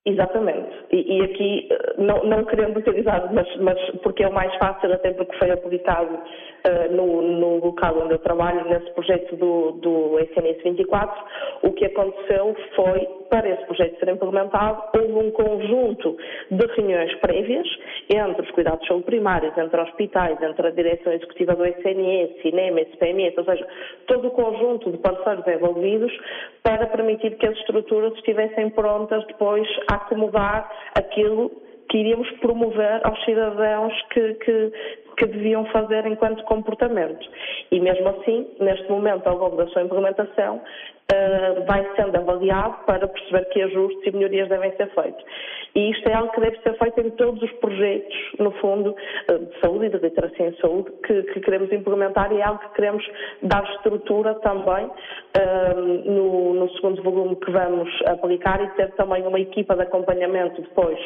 Exatamente. 0.06 0.68
E, 0.92 1.18
e 1.18 1.24
aqui, 1.24 1.68
não, 1.98 2.22
não, 2.24 2.44
querendo 2.44 2.78
utilizar, 2.78 3.28
mas, 3.34 3.56
mas, 3.56 3.76
porque 4.04 4.22
é 4.22 4.28
o 4.28 4.32
mais 4.32 4.54
fácil, 4.54 4.92
até 4.92 5.12
porque 5.12 5.36
foi 5.36 5.50
aplicado 5.50 6.16
uh, 6.66 6.92
no, 6.94 7.22
no, 7.22 7.64
local 7.64 7.98
onde 8.02 8.14
eu 8.14 8.18
trabalho, 8.18 8.68
nesse 8.68 8.90
projeto 8.92 9.36
do, 9.36 9.72
do 9.72 10.18
SNS 10.18 10.62
24, 10.62 11.24
o 11.62 11.72
que 11.72 11.84
aconteceu 11.84 12.54
foi, 12.74 13.00
para 13.30 13.48
esse 13.48 13.64
projeto 13.66 13.98
ser 13.98 14.08
implementado, 14.08 14.82
houve 14.94 15.12
um 15.12 15.30
conjunto 15.30 16.16
de 16.50 16.66
reuniões 16.74 17.14
prévias 17.16 17.66
entre 18.12 18.42
os 18.42 18.50
cuidados 18.50 18.80
de 18.80 18.88
saúde 18.88 19.04
primários, 19.04 19.56
entre 19.56 19.80
hospitais, 19.80 20.40
entre 20.42 20.66
a 20.66 20.70
direção 20.70 21.12
executiva 21.12 21.54
do 21.54 21.64
SNS, 21.64 22.42
Cinema, 22.42 22.80
SPMS, 22.80 23.38
ou 23.38 23.44
seja, 23.44 23.66
todo 24.06 24.28
o 24.28 24.30
conjunto 24.30 24.90
de 24.90 24.98
parceiros 24.98 25.46
envolvidos 25.46 26.12
para 26.62 26.86
permitir 26.86 27.36
que 27.36 27.46
as 27.46 27.56
estruturas 27.58 28.12
estivessem 28.14 28.70
prontas 28.70 29.24
depois 29.26 29.66
a 29.90 29.96
acomodar 29.96 30.70
aquilo 30.94 31.50
que 31.88 31.98
iríamos 31.98 32.28
promover 32.40 33.00
aos 33.04 33.24
cidadãos 33.24 33.92
que, 34.10 34.34
que, 34.34 34.72
que 35.16 35.26
deviam 35.26 35.64
fazer 35.66 36.06
enquanto 36.06 36.44
comportamento. 36.44 37.26
E 37.70 37.80
mesmo 37.80 38.08
assim, 38.08 38.46
neste 38.60 38.88
momento, 38.90 39.26
ao 39.26 39.38
longo 39.38 39.56
da 39.56 39.66
sua 39.68 39.82
implementação, 39.82 40.56
uh, 41.12 41.64
vai 41.66 41.86
sendo 41.96 42.16
avaliado 42.16 42.84
para 42.84 43.06
perceber 43.06 43.44
que 43.46 43.62
ajustes 43.62 44.06
e 44.06 44.10
melhorias 44.10 44.48
devem 44.48 44.74
ser 44.76 44.88
feitos. 44.94 45.24
E 45.74 45.90
isto 45.90 46.08
é 46.08 46.14
algo 46.14 46.32
que 46.32 46.40
deve 46.40 46.58
ser 46.60 46.76
feito 46.78 47.00
em 47.00 47.10
todos 47.10 47.42
os 47.42 47.52
projetos, 47.52 48.16
no 48.38 48.50
fundo, 48.52 48.90
uh, 49.30 49.38
de 49.38 49.60
saúde 49.60 49.86
e 49.86 49.90
de 49.90 49.98
literacia 49.98 50.48
em 50.48 50.56
saúde, 50.56 50.90
que, 51.06 51.22
que, 51.22 51.40
queremos 51.40 51.72
implementar 51.72 52.32
e 52.32 52.40
é 52.40 52.44
algo 52.44 52.60
que 52.60 52.74
queremos 52.74 53.04
dar 53.42 53.64
estrutura 53.74 54.34
também 54.36 54.90
uh, 55.36 56.10
no, 56.10 56.54
no 56.54 56.70
segundo 56.72 57.02
volume 57.02 57.36
que 57.36 57.50
vamos 57.50 57.88
aplicar 58.06 58.62
e 58.62 58.68
ter 58.76 58.92
também 58.92 59.26
uma 59.26 59.40
equipa 59.40 59.74
de 59.76 59.82
acompanhamento 59.82 60.62
depois 60.62 60.98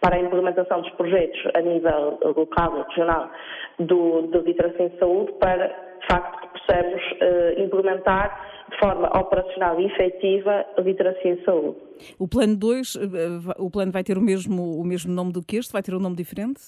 para 0.00 0.16
a 0.16 0.20
implementação 0.20 0.82
dos 0.82 0.90
projetos 0.92 1.40
a 1.54 1.60
nível 1.60 2.18
local 2.36 2.84
regional 2.88 3.30
do, 3.78 4.26
de 4.28 4.38
literacia 4.38 4.86
em 4.86 4.98
saúde 4.98 5.32
para, 5.40 5.68
de 5.68 6.06
facto, 6.10 6.40
que 6.40 6.60
possamos 6.60 7.02
uh, 7.12 7.60
implementar 7.60 8.50
de 8.70 8.78
forma 8.78 9.08
operacional 9.18 9.80
e 9.80 9.86
efetiva 9.86 10.64
a 10.76 10.80
literacia 10.80 11.32
em 11.32 11.44
saúde. 11.44 11.76
O 12.18 12.28
plano 12.28 12.56
2, 12.56 12.96
eh, 12.96 13.52
o 13.58 13.70
plano 13.70 13.92
vai 13.92 14.04
ter 14.04 14.16
o 14.16 14.20
mesmo, 14.20 14.80
o 14.80 14.84
mesmo 14.84 15.12
nome 15.12 15.32
do 15.32 15.42
que 15.42 15.56
este? 15.56 15.72
Vai 15.72 15.82
ter 15.82 15.94
um 15.94 15.98
nome 15.98 16.16
diferente? 16.16 16.60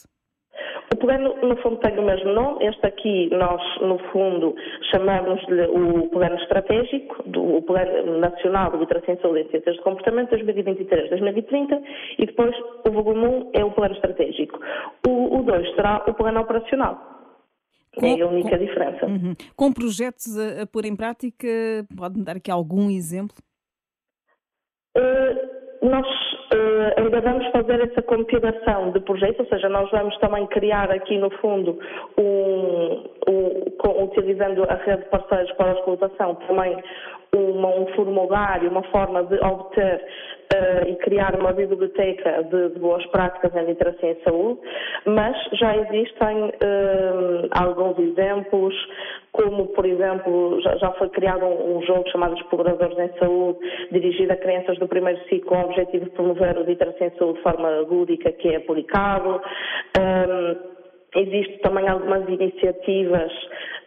O 1.03 1.05
plano, 1.05 1.35
no 1.43 1.57
fundo, 1.57 1.79
tem 1.79 1.99
o 1.99 2.03
mesmo 2.05 2.33
nome. 2.33 2.65
Este 2.65 2.87
aqui, 2.87 3.29
nós, 3.33 3.61
no 3.81 3.99
fundo, 4.13 4.55
chamamos-lhe 4.93 5.67
o 5.67 6.09
Plano 6.11 6.37
Estratégico, 6.37 7.29
do, 7.29 7.57
o 7.57 7.63
Plano 7.63 8.21
Nacional 8.21 8.71
de 8.71 8.77
Literacia 8.77 9.15
em 9.15 9.21
Saúde 9.21 9.41
e 9.41 9.51
Ciências 9.51 9.75
de 9.75 9.83
Comportamento 9.83 10.31
2023-2030, 10.37 11.83
e 12.19 12.27
depois 12.27 12.55
o 12.87 12.91
volume 12.93 13.27
1 13.27 13.51
é 13.53 13.65
o 13.65 13.73
Plano 13.73 13.97
Estratégico. 13.97 14.61
O 15.09 15.43
2 15.43 15.75
será 15.75 16.05
o 16.07 16.15
Plano 16.15 16.41
Operacional. 16.41 16.97
Com, 17.97 18.07
é 18.07 18.21
a 18.21 18.27
única 18.29 18.57
com, 18.57 18.65
diferença. 18.65 19.07
Uhum. 19.07 19.35
Com 19.57 19.73
projetos 19.73 20.39
a, 20.39 20.63
a 20.63 20.67
pôr 20.69 20.85
em 20.85 20.95
prática, 20.95 21.49
pode-me 21.97 22.25
dar 22.25 22.37
aqui 22.37 22.51
algum 22.51 22.89
exemplo? 22.89 23.37
Uh, 24.97 25.85
nós 25.85 26.07
uh, 26.53 27.01
ainda 27.01 27.21
vamos 27.21 27.47
fazer 27.49 27.81
essa 27.81 28.03
compilação 28.03 28.91
de 28.93 29.01
projetos, 29.01 29.41
ou 29.41 29.47
seja, 29.47 29.69
nós 29.69 29.91
vamos 29.91 30.17
também 30.19 30.47
criar 30.49 30.91
aqui 30.91 31.19
no 31.19 31.31
fundo, 31.39 31.79
um, 32.19 33.05
um, 33.29 33.71
com, 33.79 34.05
utilizando 34.05 34.65
a 34.65 34.75
rede 34.75 35.03
de 35.03 35.09
parceiros 35.09 35.53
para 35.53 35.73
a 35.73 35.75
escutação, 35.75 36.35
também 36.47 36.77
uma, 37.35 37.69
um 37.69 37.87
formulário, 37.95 38.71
uma 38.71 38.83
forma 38.85 39.25
de 39.25 39.37
obter 39.43 40.05
uh, 40.55 40.89
e 40.89 40.97
criar 40.97 41.35
uma 41.39 41.53
biblioteca 41.53 42.43
de, 42.45 42.71
de, 42.71 42.79
boas 42.79 43.05
práticas 43.07 43.55
em 43.57 43.65
literacia 43.65 44.11
em 44.13 44.23
saúde, 44.23 44.61
mas 45.07 45.35
já 45.55 45.75
existem 45.77 46.45
uh, 46.45 47.49
alguns 47.53 47.99
exemplos, 47.99 48.75
como, 49.33 49.69
por 49.69 49.87
exemplo, 49.87 50.61
já, 50.61 50.77
já 50.77 50.91
foi 50.93 51.09
criado 51.09 51.45
um, 51.47 51.79
um, 51.79 51.83
jogo 51.87 52.07
chamado 52.11 52.35
Exploradores 52.35 52.99
em 52.99 53.19
Saúde, 53.19 53.59
dirigido 53.91 54.33
a 54.33 54.37
crianças 54.37 54.79
do 54.79 54.87
primeiro 54.87 55.19
ciclo 55.25 55.49
com 55.49 55.57
o 55.57 55.65
objetivo 55.65 56.05
de 56.05 56.11
promover 56.11 56.57
a 56.57 56.61
literacia 56.61 57.07
em 57.07 57.19
saúde 57.19 57.39
de 57.39 57.43
forma 57.43 57.71
lúdica, 57.81 58.31
que 58.33 58.49
é 58.49 58.57
aplicado. 58.57 59.41
Um, 59.99 60.73
Existem 61.15 61.59
também 61.59 61.87
algumas 61.89 62.27
iniciativas 62.27 63.31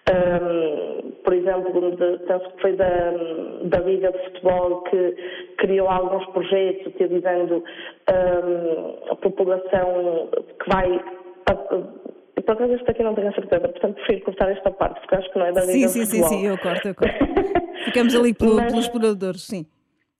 um, 0.07 1.11
por 1.23 1.33
exemplo, 1.33 1.91
de, 1.95 2.17
penso 2.25 2.49
que 2.51 2.61
foi 2.61 2.75
da, 2.75 3.11
da 3.63 3.79
Liga 3.79 4.11
de 4.11 4.19
Futebol 4.25 4.83
que 4.83 5.15
criou 5.57 5.89
alguns 5.89 6.25
projetos 6.27 6.87
utilizando 6.87 7.63
um, 8.09 9.11
a 9.11 9.15
população 9.15 10.29
que 10.59 10.69
vai. 10.69 10.99
por 12.45 12.51
acaso 12.51 12.73
este 12.73 12.91
aqui 12.91 13.01
não 13.01 13.15
tenho 13.15 13.29
a 13.29 13.33
certeza, 13.33 13.67
portanto 13.67 13.95
prefiro 13.95 14.25
cortar 14.25 14.51
esta 14.51 14.69
parte, 14.71 14.99
porque 15.01 15.15
acho 15.15 15.31
que 15.31 15.39
não 15.39 15.45
é 15.47 15.51
da 15.51 15.61
Liga 15.65 15.87
sim, 15.87 15.99
de 16.01 16.05
sim, 16.05 16.05
Futebol. 16.05 16.29
Sim, 16.29 16.35
sim, 16.35 16.41
sim, 16.41 16.47
eu 16.47 16.57
corto, 16.59 16.87
eu 16.87 16.95
corto. 16.95 17.85
Ficamos 17.85 18.15
ali 18.15 18.33
pelo, 18.37 18.55
Mas, 18.55 18.71
pelos 18.71 18.85
exploradores, 18.85 19.41
sim. 19.41 19.65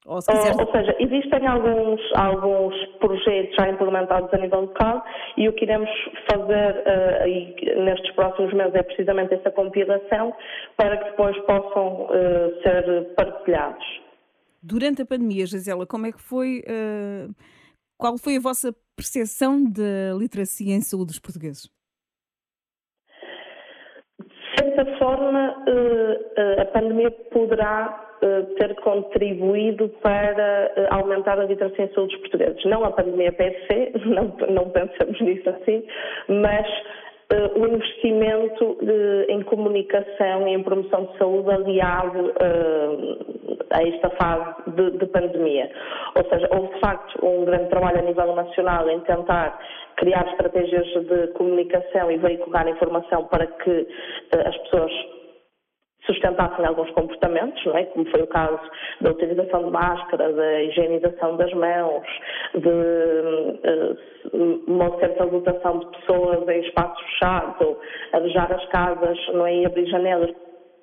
Ou, 0.05 0.21
se 0.21 0.31
quiser... 0.31 0.53
ou, 0.53 0.59
ou, 0.61 0.71
seja, 0.71 0.95
existem 0.99 1.47
alguns, 1.47 1.99
alguns 2.15 2.75
projetos 2.99 3.55
já 3.55 3.69
implementados 3.69 4.31
a 4.31 4.37
nível 4.37 4.61
local 4.61 5.03
e 5.35 5.49
o 5.49 5.53
que 5.53 5.65
iremos 5.65 5.89
fazer 6.29 6.75
uh, 6.75 7.83
nestes 7.83 8.11
próximos 8.13 8.53
meses 8.53 8.75
é 8.75 8.83
precisamente 8.83 9.33
essa 9.33 9.49
compilação 9.49 10.33
para 10.77 10.97
que 10.97 11.09
depois 11.09 11.35
possam 11.45 12.03
uh, 12.03 12.61
ser 12.61 13.15
partilhados. 13.15 13.83
Durante 14.61 15.01
a 15.01 15.05
pandemia, 15.05 15.45
Gisela, 15.47 15.87
como 15.87 16.05
é 16.05 16.11
que 16.11 16.21
foi, 16.21 16.63
uh, 16.67 17.33
qual 17.97 18.15
foi 18.19 18.37
a 18.37 18.41
vossa 18.41 18.73
percepção 18.95 19.63
da 19.63 20.15
literacia 20.17 20.75
em 20.75 20.81
saúde 20.81 21.07
dos 21.07 21.19
portugueses? 21.19 21.67
De 24.19 24.61
certa 24.61 24.97
forma, 24.97 25.63
a 26.61 26.65
pandemia 26.65 27.11
poderá 27.11 28.04
eh, 28.04 28.04
ter 28.57 28.75
contribuído 28.75 29.89
para 30.01 30.71
eh, 30.75 30.87
aumentar 30.89 31.39
a 31.39 31.45
literacia 31.45 31.85
em 31.85 31.93
saúde 31.93 32.13
dos 32.13 32.21
portugueses. 32.21 32.65
Não 32.65 32.83
a 32.83 32.91
pandemia 32.91 33.31
se, 33.37 33.91
não, 34.05 34.33
não 34.49 34.69
pensamos 34.69 35.19
nisso 35.21 35.49
assim, 35.49 35.83
mas 36.27 36.67
uh, 37.33 37.59
o 37.59 37.67
investimento 37.67 38.65
uh, 38.65 39.25
em 39.29 39.41
comunicação 39.43 40.47
e 40.47 40.53
em 40.53 40.63
promoção 40.63 41.05
de 41.05 41.17
saúde 41.17 41.51
aliado 41.51 42.19
uh, 42.19 43.35
a 43.71 43.83
esta 43.83 44.09
fase 44.11 44.71
de, 44.71 44.91
de, 44.97 45.05
pandemia. 45.07 45.69
Ou 46.15 46.23
seja, 46.29 46.47
houve 46.51 46.73
de 46.73 46.79
facto 46.79 47.25
um 47.25 47.45
grande 47.45 47.69
trabalho 47.69 47.99
a 47.99 48.01
nível 48.01 48.35
nacional 48.35 48.89
em 48.89 48.99
tentar 49.01 49.59
criar 49.97 50.25
estratégias 50.29 50.85
de 50.85 51.27
comunicação 51.33 52.11
e 52.11 52.17
veicular 52.17 52.67
informação 52.67 53.25
para 53.25 53.47
que 53.47 53.87
as 54.45 54.57
pessoas 54.57 54.91
sustentassem 56.05 56.65
alguns 56.65 56.89
comportamentos, 56.91 57.65
é? 57.67 57.85
como 57.85 58.05
foi 58.09 58.21
o 58.21 58.27
caso 58.27 58.59
da 59.01 59.11
utilização 59.11 59.65
de 59.65 59.71
máscara, 59.71 60.31
da 60.31 60.63
higienização 60.63 61.37
das 61.37 61.51
mãos, 61.53 62.05
de 62.53 62.69
uh, 62.69 63.97
uma 64.67 64.97
certa 64.99 65.23
lotação 65.25 65.79
de 65.79 65.97
pessoas 65.97 66.47
em 66.47 66.61
espaços 66.61 67.01
fechados, 67.11 67.77
arejar 68.13 68.51
as 68.51 68.65
casas, 68.69 69.17
não 69.33 69.45
é? 69.45 69.55
e 69.55 69.65
abrir 69.65 69.85
janelas 69.87 70.31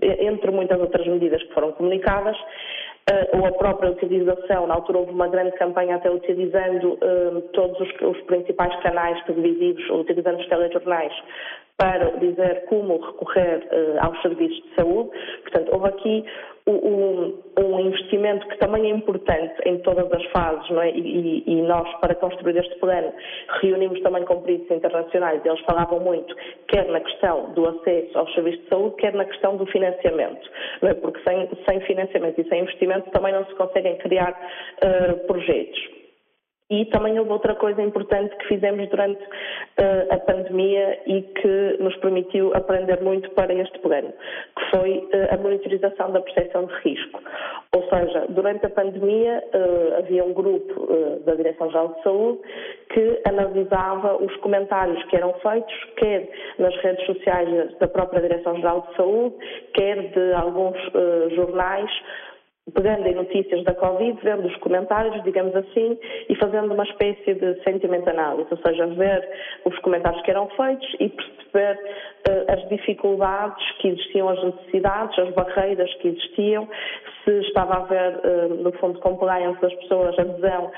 entre 0.02 0.50
muitas 0.50 0.80
outras 0.80 1.06
medidas 1.06 1.42
que 1.42 1.54
foram 1.54 1.72
comunicadas, 1.72 2.36
uh, 2.36 3.38
ou 3.38 3.46
a 3.46 3.52
própria 3.52 3.90
utilização, 3.90 4.66
na 4.66 4.74
altura 4.74 4.98
houve 4.98 5.12
uma 5.12 5.28
grande 5.28 5.52
campanha 5.52 5.96
até 5.96 6.10
utilizando 6.10 6.94
uh, 6.94 7.40
todos 7.52 7.78
os, 7.80 7.88
os, 8.00 8.20
principais 8.22 8.74
canais 8.82 9.22
televisivos, 9.24 9.88
utilizando 9.90 10.40
os 10.40 10.48
telejornais, 10.48 11.12
para 11.76 12.10
dizer 12.18 12.64
como 12.66 12.98
recorrer 12.98 13.58
uh, 13.58 14.06
aos 14.06 14.20
serviços 14.22 14.62
de 14.62 14.74
saúde. 14.74 15.10
Portanto, 15.42 15.70
houve 15.72 15.88
aqui 15.88 16.24
um, 16.66 17.34
um, 17.58 17.80
investimento 17.80 18.46
que 18.46 18.56
também 18.58 18.90
é 18.90 18.94
importante 18.94 19.54
em 19.66 19.78
todas 19.78 20.10
as 20.12 20.24
fases, 20.26 20.70
não 20.70 20.80
é? 20.80 20.90
E, 20.90 21.42
e, 21.44 21.62
nós, 21.62 21.88
para 22.00 22.14
construir 22.14 22.56
este 22.56 22.78
plano, 22.78 23.12
reunimos 23.60 24.00
também 24.02 24.24
com 24.24 24.40
peritos 24.42 24.70
internacionais 24.70 25.44
eles 25.44 25.60
falavam 25.60 25.98
muito, 26.00 26.34
quer 26.68 26.86
na 26.86 27.00
questão 27.00 27.52
do 27.52 27.68
acesso 27.68 28.16
aos 28.16 28.32
serviços 28.34 28.62
de 28.62 28.68
saúde, 28.68 28.96
quer 28.96 29.14
na 29.14 29.24
questão 29.24 29.56
do 29.56 29.66
financiamento, 29.66 30.48
não 30.82 30.90
é? 30.90 30.94
Porque 30.94 31.20
sem, 31.28 31.48
sem 31.68 31.80
financiamento 31.80 32.40
e 32.40 32.48
sem 32.48 32.60
investimento 32.60 33.10
também 33.10 33.32
não 33.32 33.44
se 33.46 33.54
conseguem 33.54 33.96
criar 33.98 34.30
uh, 34.84 35.26
projetos. 35.26 36.01
E 36.70 36.86
também 36.86 37.18
houve 37.18 37.30
outra 37.30 37.54
coisa 37.54 37.82
importante 37.82 38.34
que 38.36 38.48
fizemos 38.48 38.88
durante 38.88 39.22
uh, 39.22 40.10
a 40.10 40.16
pandemia 40.18 40.98
e 41.06 41.20
que 41.22 41.76
nos 41.80 41.94
permitiu 41.96 42.50
aprender 42.54 43.00
muito 43.02 43.30
para 43.32 43.52
este 43.52 43.78
plano, 43.80 44.10
que 44.56 44.76
foi 44.76 44.98
uh, 44.98 45.34
a 45.34 45.36
monitorização 45.36 46.12
da 46.12 46.20
percepção 46.20 46.64
de 46.64 46.74
risco. 46.76 47.20
Ou 47.74 47.82
seja, 47.90 48.26
durante 48.30 48.64
a 48.64 48.70
pandemia 48.70 49.44
uh, 49.54 49.98
havia 49.98 50.24
um 50.24 50.32
grupo 50.32 50.72
da 51.26 51.34
Direção-Geral 51.34 51.88
de 51.88 52.02
Saúde 52.02 52.38
que 52.90 53.20
analisava 53.26 54.16
os 54.16 54.34
comentários 54.36 55.02
que 55.04 55.16
eram 55.16 55.34
feitos, 55.34 55.74
quer 55.96 56.28
nas 56.58 56.74
redes 56.76 57.04
sociais 57.06 57.78
da 57.78 57.88
própria 57.88 58.20
Direção-Geral 58.22 58.86
de 58.88 58.96
Saúde, 58.96 59.36
quer 59.74 60.10
de 60.10 60.32
alguns 60.34 60.76
jornais, 61.34 61.90
pegando 62.70 63.06
em 63.08 63.14
notícias 63.14 63.64
da 63.64 63.74
Covid, 63.74 64.18
vendo 64.22 64.46
os 64.46 64.56
comentários, 64.58 65.20
digamos 65.24 65.54
assim, 65.56 65.98
e 66.28 66.34
fazendo 66.36 66.72
uma 66.72 66.84
espécie 66.84 67.34
de 67.34 67.60
sentiment 67.64 68.06
analysis, 68.06 68.50
ou 68.52 68.58
seja, 68.58 68.86
ver 68.86 69.28
os 69.64 69.76
comentários 69.80 70.22
que 70.22 70.30
eram 70.30 70.48
feitos 70.50 70.88
e 71.00 71.08
perceber 71.08 71.76
uh, 72.28 72.52
as 72.52 72.68
dificuldades 72.68 73.70
que 73.78 73.88
existiam, 73.88 74.28
as 74.28 74.42
necessidades, 74.44 75.18
as 75.18 75.34
barreiras 75.34 75.92
que 75.94 76.08
existiam, 76.08 76.68
se 77.24 77.32
estava 77.40 77.74
a 77.74 77.78
haver, 77.78 78.20
uh, 78.24 78.54
no 78.54 78.72
fundo, 78.74 79.00
compliance 79.00 79.60
das 79.60 79.74
pessoas, 79.74 80.16
adesão 80.16 80.66
uh, 80.66 80.70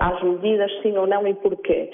às 0.00 0.22
medidas, 0.22 0.70
sim 0.82 0.96
ou 0.96 1.06
não, 1.06 1.26
e 1.26 1.34
porquê. 1.34 1.90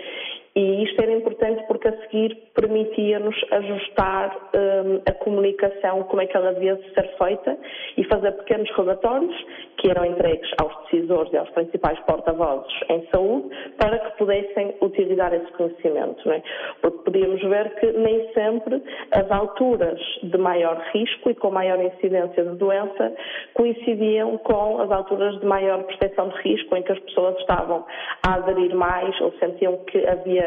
E 0.57 0.83
isto 0.83 1.01
era 1.01 1.13
importante 1.13 1.63
porque 1.69 1.89
a 1.89 1.97
seguir 2.03 2.37
permitia-nos 2.55 3.37
ajustar 3.53 4.37
um, 4.55 5.01
a 5.09 5.13
comunicação, 5.13 6.03
como 6.05 6.23
é 6.23 6.27
que 6.27 6.37
ela 6.37 6.53
devia 6.55 6.77
ser 6.95 7.09
feita 7.17 7.57
e 7.97 8.05
fazer 8.05 8.33
pequenos 8.33 8.69
relatórios 8.77 9.35
que 9.79 9.89
eram 9.89 10.05
entregues 10.05 10.51
aos 10.61 10.77
decisores 10.85 11.33
e 11.33 11.37
aos 11.37 11.49
principais 11.51 11.99
porta-vozes 12.01 12.73
em 12.89 13.07
saúde 13.13 13.49
para 13.79 13.99
que 13.99 14.19
pudessem 14.19 14.75
utilizar 14.83 15.33
esse 15.33 15.51
conhecimento. 15.53 16.31
É? 16.31 16.43
Porque 16.83 16.99
podíamos 17.05 17.41
ver 17.43 17.75
que 17.77 17.93
nem 17.93 18.33
sempre 18.33 18.83
as 19.13 19.31
alturas 19.31 20.01
de 20.23 20.37
maior 20.37 20.79
risco 20.93 21.31
e 21.31 21.35
com 21.35 21.51
maior 21.51 21.81
incidência 21.81 22.45
de 22.45 22.57
doença 22.57 23.15
coincidiam 23.55 24.37
com 24.39 24.81
as 24.81 24.91
alturas 24.91 25.39
de 25.39 25.47
maior 25.47 25.85
percepção 25.85 26.29
de 26.29 26.37
risco 26.43 26.77
em 26.77 26.83
que 26.83 26.93
as 26.93 26.99
pessoas 27.01 27.39
estavam 27.39 27.87
a 28.27 28.35
aderir 28.35 28.75
mais 28.75 29.19
ou 29.21 29.33
sentiam 29.39 29.77
que 29.85 30.07
havia 30.07 30.41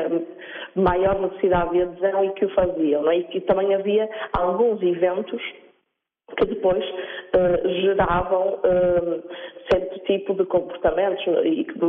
maior 0.75 1.19
necessidade 1.19 1.71
de 1.71 1.81
adesão 1.81 2.25
e 2.25 2.29
que 2.31 2.45
o 2.45 2.53
faziam. 2.53 3.09
É? 3.09 3.17
E 3.17 3.23
que 3.25 3.41
também 3.41 3.73
havia 3.73 4.09
alguns 4.37 4.81
eventos 4.81 5.41
que 6.37 6.45
depois 6.45 6.83
uh, 6.83 7.69
geravam 7.81 8.55
uh, 8.55 9.23
certo 9.71 9.99
tipo 10.05 10.33
de 10.33 10.45
comportamentos 10.45 11.23
e 11.43 11.65
que 11.65 11.79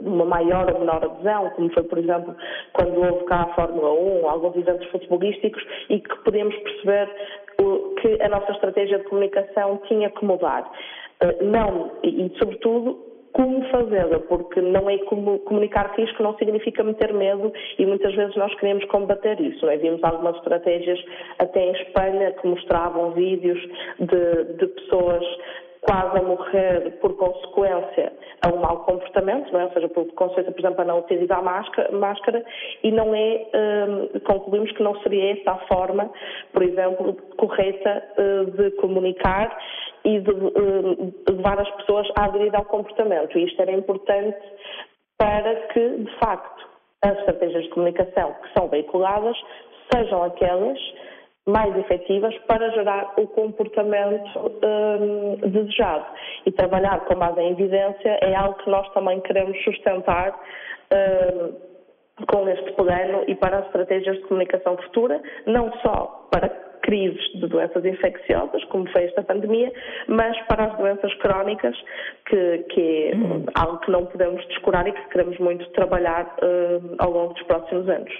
uma 0.00 0.24
maior 0.24 0.72
ou 0.72 0.80
menor 0.80 1.04
adesão, 1.04 1.50
como 1.50 1.72
foi, 1.72 1.84
por 1.84 1.98
exemplo, 1.98 2.34
quando 2.72 2.98
houve 2.98 3.24
cá 3.26 3.42
a 3.42 3.54
Fórmula 3.54 3.92
1, 3.92 4.28
alguns 4.28 4.56
eventos 4.56 4.88
futebolísticos, 4.88 5.64
e 5.88 6.00
que 6.00 6.18
podemos 6.24 6.56
perceber 6.56 7.08
que 8.00 8.20
a 8.20 8.28
nossa 8.28 8.50
estratégia 8.50 8.98
de 8.98 9.04
comunicação 9.04 9.80
tinha 9.86 10.10
que 10.10 10.24
mudar. 10.24 10.68
Não, 11.40 11.92
e 12.02 12.32
sobretudo 12.38 13.07
como 13.38 13.64
fazê-la, 13.68 14.18
porque 14.18 14.60
não 14.60 14.90
é 14.90 14.98
como 15.04 15.38
comunicar 15.38 15.94
risco 15.96 16.24
não 16.24 16.36
significa 16.38 16.82
meter 16.82 17.14
medo 17.14 17.52
e 17.78 17.86
muitas 17.86 18.12
vezes 18.12 18.34
nós 18.34 18.52
queremos 18.56 18.84
combater 18.86 19.40
isso. 19.40 19.64
Não 19.64 19.72
é? 19.72 19.76
Vimos 19.76 20.02
algumas 20.02 20.34
estratégias 20.38 20.98
até 21.38 21.60
em 21.60 21.70
Espanha 21.70 22.32
que 22.32 22.48
mostravam 22.48 23.12
vídeos 23.12 23.60
de, 24.00 24.54
de 24.58 24.66
pessoas 24.66 25.24
quase 25.82 26.18
a 26.18 26.22
morrer 26.22 26.98
por 27.00 27.16
consequência 27.16 28.12
a 28.44 28.48
um 28.48 28.58
mau 28.58 28.84
comportamento, 28.84 29.52
não 29.52 29.60
é? 29.60 29.64
ou 29.64 29.72
seja, 29.72 29.88
por 29.88 30.06
consequência, 30.14 30.52
por 30.52 30.60
exemplo, 30.60 30.80
a 30.80 30.84
não 30.84 30.98
utilizar 31.00 31.42
máscara, 31.42 31.90
máscara 31.92 32.44
e 32.82 32.90
não 32.90 33.14
é, 33.14 33.46
um, 33.54 34.20
concluímos 34.20 34.72
que 34.72 34.82
não 34.82 34.98
seria 35.02 35.32
essa 35.32 35.52
a 35.52 35.58
forma, 35.66 36.10
por 36.52 36.62
exemplo, 36.62 37.16
correta 37.36 38.04
uh, 38.18 38.50
de 38.50 38.70
comunicar 38.72 39.56
e 40.04 40.20
de 40.20 40.30
uh, 40.30 41.14
levar 41.30 41.60
as 41.60 41.70
pessoas 41.76 42.08
a 42.16 42.24
aderir 42.24 42.54
ao 42.54 42.64
comportamento. 42.64 43.38
E 43.38 43.44
isto 43.44 43.60
era 43.60 43.72
importante 43.72 44.38
para 45.18 45.54
que, 45.68 45.80
de 45.80 46.18
facto, 46.18 46.68
as 47.02 47.16
estratégias 47.18 47.64
de 47.64 47.70
comunicação 47.70 48.34
que 48.42 48.52
são 48.58 48.68
veiculadas 48.68 49.36
sejam 49.92 50.22
aquelas 50.22 50.78
mais 51.48 51.74
efetivas 51.78 52.36
para 52.46 52.70
gerar 52.70 53.14
o 53.16 53.26
comportamento 53.28 54.38
um, 54.62 55.36
desejado. 55.48 56.04
E 56.44 56.52
trabalhar 56.52 57.00
com 57.06 57.14
base 57.14 57.40
em 57.40 57.52
evidência 57.52 58.18
é 58.20 58.34
algo 58.34 58.58
que 58.58 58.70
nós 58.70 58.86
também 58.92 59.18
queremos 59.20 59.56
sustentar 59.64 60.38
um, 60.92 61.67
com 62.26 62.48
este 62.48 62.72
plano 62.72 63.24
e 63.26 63.34
para 63.34 63.58
as 63.58 63.66
estratégias 63.66 64.16
de 64.16 64.22
comunicação 64.22 64.76
futura, 64.76 65.20
não 65.46 65.72
só 65.82 66.28
para 66.30 66.48
crises 66.88 67.22
de 67.34 67.46
doenças 67.46 67.84
infecciosas, 67.84 68.64
como 68.64 68.90
foi 68.90 69.04
esta 69.04 69.22
pandemia, 69.22 69.70
mas 70.08 70.34
para 70.46 70.64
as 70.64 70.78
doenças 70.78 71.12
crónicas, 71.16 71.76
que, 72.26 72.58
que 72.70 73.10
é 73.12 73.14
hum. 73.14 73.44
algo 73.54 73.78
que 73.80 73.90
não 73.90 74.06
podemos 74.06 74.42
descurar 74.48 74.88
e 74.88 74.92
que 74.92 75.08
queremos 75.10 75.38
muito 75.38 75.68
trabalhar 75.72 76.24
uh, 76.42 76.94
ao 76.98 77.10
longo 77.10 77.34
dos 77.34 77.42
próximos 77.42 77.86
anos. 77.90 78.10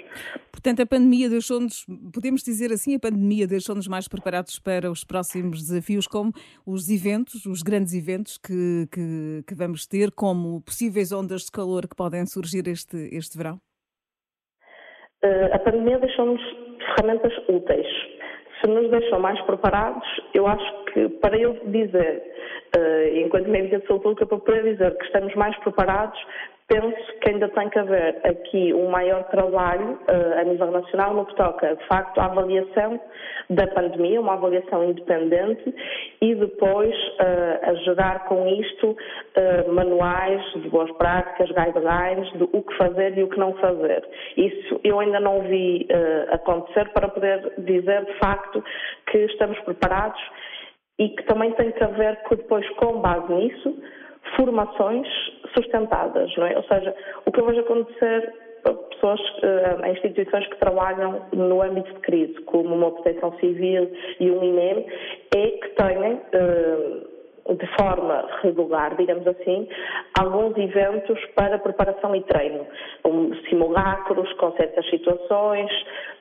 Portanto, 0.51 0.83
a 0.83 0.85
pandemia 0.85 1.29
deixou-nos, 1.29 1.83
podemos 2.13 2.43
dizer 2.43 2.71
assim, 2.71 2.95
a 2.95 2.99
pandemia 2.99 3.47
deixou-nos 3.47 3.87
mais 3.87 4.07
preparados 4.07 4.59
para 4.59 4.91
os 4.91 5.03
próximos 5.03 5.63
desafios, 5.63 6.05
como 6.05 6.31
os 6.63 6.89
eventos, 6.91 7.47
os 7.47 7.63
grandes 7.63 7.95
eventos 7.95 8.37
que, 8.37 8.87
que, 8.91 9.43
que 9.47 9.55
vamos 9.55 9.87
ter, 9.87 10.11
como 10.11 10.61
possíveis 10.61 11.11
ondas 11.11 11.45
de 11.45 11.51
calor 11.51 11.87
que 11.87 11.95
podem 11.95 12.23
surgir 12.27 12.67
este, 12.67 12.97
este 13.11 13.35
verão? 13.35 13.59
Uh, 15.23 15.53
a 15.53 15.59
pandemia 15.59 15.99
deixou-nos 15.99 16.41
ferramentas 16.95 17.33
úteis. 17.49 17.87
Se 18.61 18.67
nos 18.67 18.89
deixam 18.89 19.19
mais 19.19 19.39
preparados, 19.41 20.07
eu 20.33 20.47
acho 20.47 20.83
que 20.85 21.09
para 21.19 21.37
eu 21.37 21.53
dizer, 21.65 22.23
uh, 22.77 23.17
enquanto 23.17 23.49
médica 23.49 23.79
de 23.79 23.87
saúde 23.87 24.03
pública, 24.03 24.25
para 24.25 24.37
poder 24.37 24.63
dizer 24.63 24.97
que 24.97 25.05
estamos 25.05 25.35
mais 25.35 25.57
preparados, 25.57 26.17
penso 26.69 27.19
que 27.19 27.31
ainda 27.31 27.49
tem 27.49 27.67
que 27.69 27.79
haver 27.79 28.21
aqui 28.23 28.73
um 28.73 28.89
maior 28.89 29.23
trabalho 29.25 29.99
uh, 30.07 30.39
a 30.39 30.43
nível 30.43 30.71
nacional 30.71 31.15
no 31.15 31.25
que 31.25 31.35
toca, 31.35 31.75
de 31.75 31.87
facto, 31.87 32.19
à 32.19 32.25
avaliação 32.25 33.01
da 33.49 33.65
pandemia, 33.67 34.21
uma 34.21 34.33
avaliação 34.33 34.83
independente 34.83 35.73
e 36.21 36.35
depois 36.35 36.95
uh, 36.95 38.27
com 38.27 38.47
isto 38.47 38.91
uh, 38.91 39.73
manuais 39.73 40.41
de 40.53 40.69
boas 40.69 40.91
práticas, 40.91 41.49
guidelines, 41.49 42.31
de 42.33 42.43
o 42.43 42.61
que 42.61 42.77
fazer 42.77 43.17
e 43.17 43.23
o 43.23 43.29
que 43.29 43.39
não 43.39 43.53
fazer. 43.55 44.07
Isso 44.37 44.79
eu 44.83 44.99
ainda 44.99 45.19
não 45.19 45.41
vi 45.41 45.87
acontecer 46.31 46.89
para 46.89 47.07
poder 47.07 47.53
dizer, 47.57 48.05
de 48.05 48.13
facto, 48.19 48.63
que 49.07 49.17
estamos 49.17 49.59
preparados 49.61 50.21
e 50.99 51.09
que 51.09 51.23
também 51.23 51.51
tem 51.53 51.71
que 51.71 51.83
haver 51.83 52.17
que 52.23 52.35
depois, 52.35 52.67
com 52.71 52.99
base 52.99 53.33
nisso, 53.33 53.81
formações 54.35 55.07
sustentadas, 55.53 56.35
não 56.37 56.45
é? 56.45 56.55
Ou 56.57 56.63
seja, 56.63 56.95
o 57.25 57.31
que 57.31 57.39
eu 57.39 57.45
vejo 57.45 57.61
acontecer 57.61 58.33
pessoas, 58.89 59.19
uh, 59.19 59.85
instituições 59.87 60.47
que 60.47 60.57
trabalham 60.57 61.21
no 61.33 61.61
âmbito 61.61 61.93
de 61.93 61.99
crise, 62.01 62.41
como 62.41 62.75
uma 62.75 62.91
proteção 62.91 63.33
civil 63.39 63.89
e 64.19 64.29
um 64.29 64.43
INEM, 64.43 64.85
é 65.35 65.47
que 65.47 65.69
tenham 65.69 66.15
uh, 66.15 67.18
de 67.49 67.67
forma 67.77 68.27
regular, 68.41 68.95
digamos 68.95 69.25
assim, 69.27 69.67
alguns 70.19 70.57
eventos 70.57 71.19
para 71.35 71.57
preparação 71.59 72.15
e 72.15 72.21
treino, 72.23 72.65
um, 73.05 73.33
simulacros 73.49 74.31
com 74.33 74.51
certas 74.53 74.87
situações, 74.89 75.71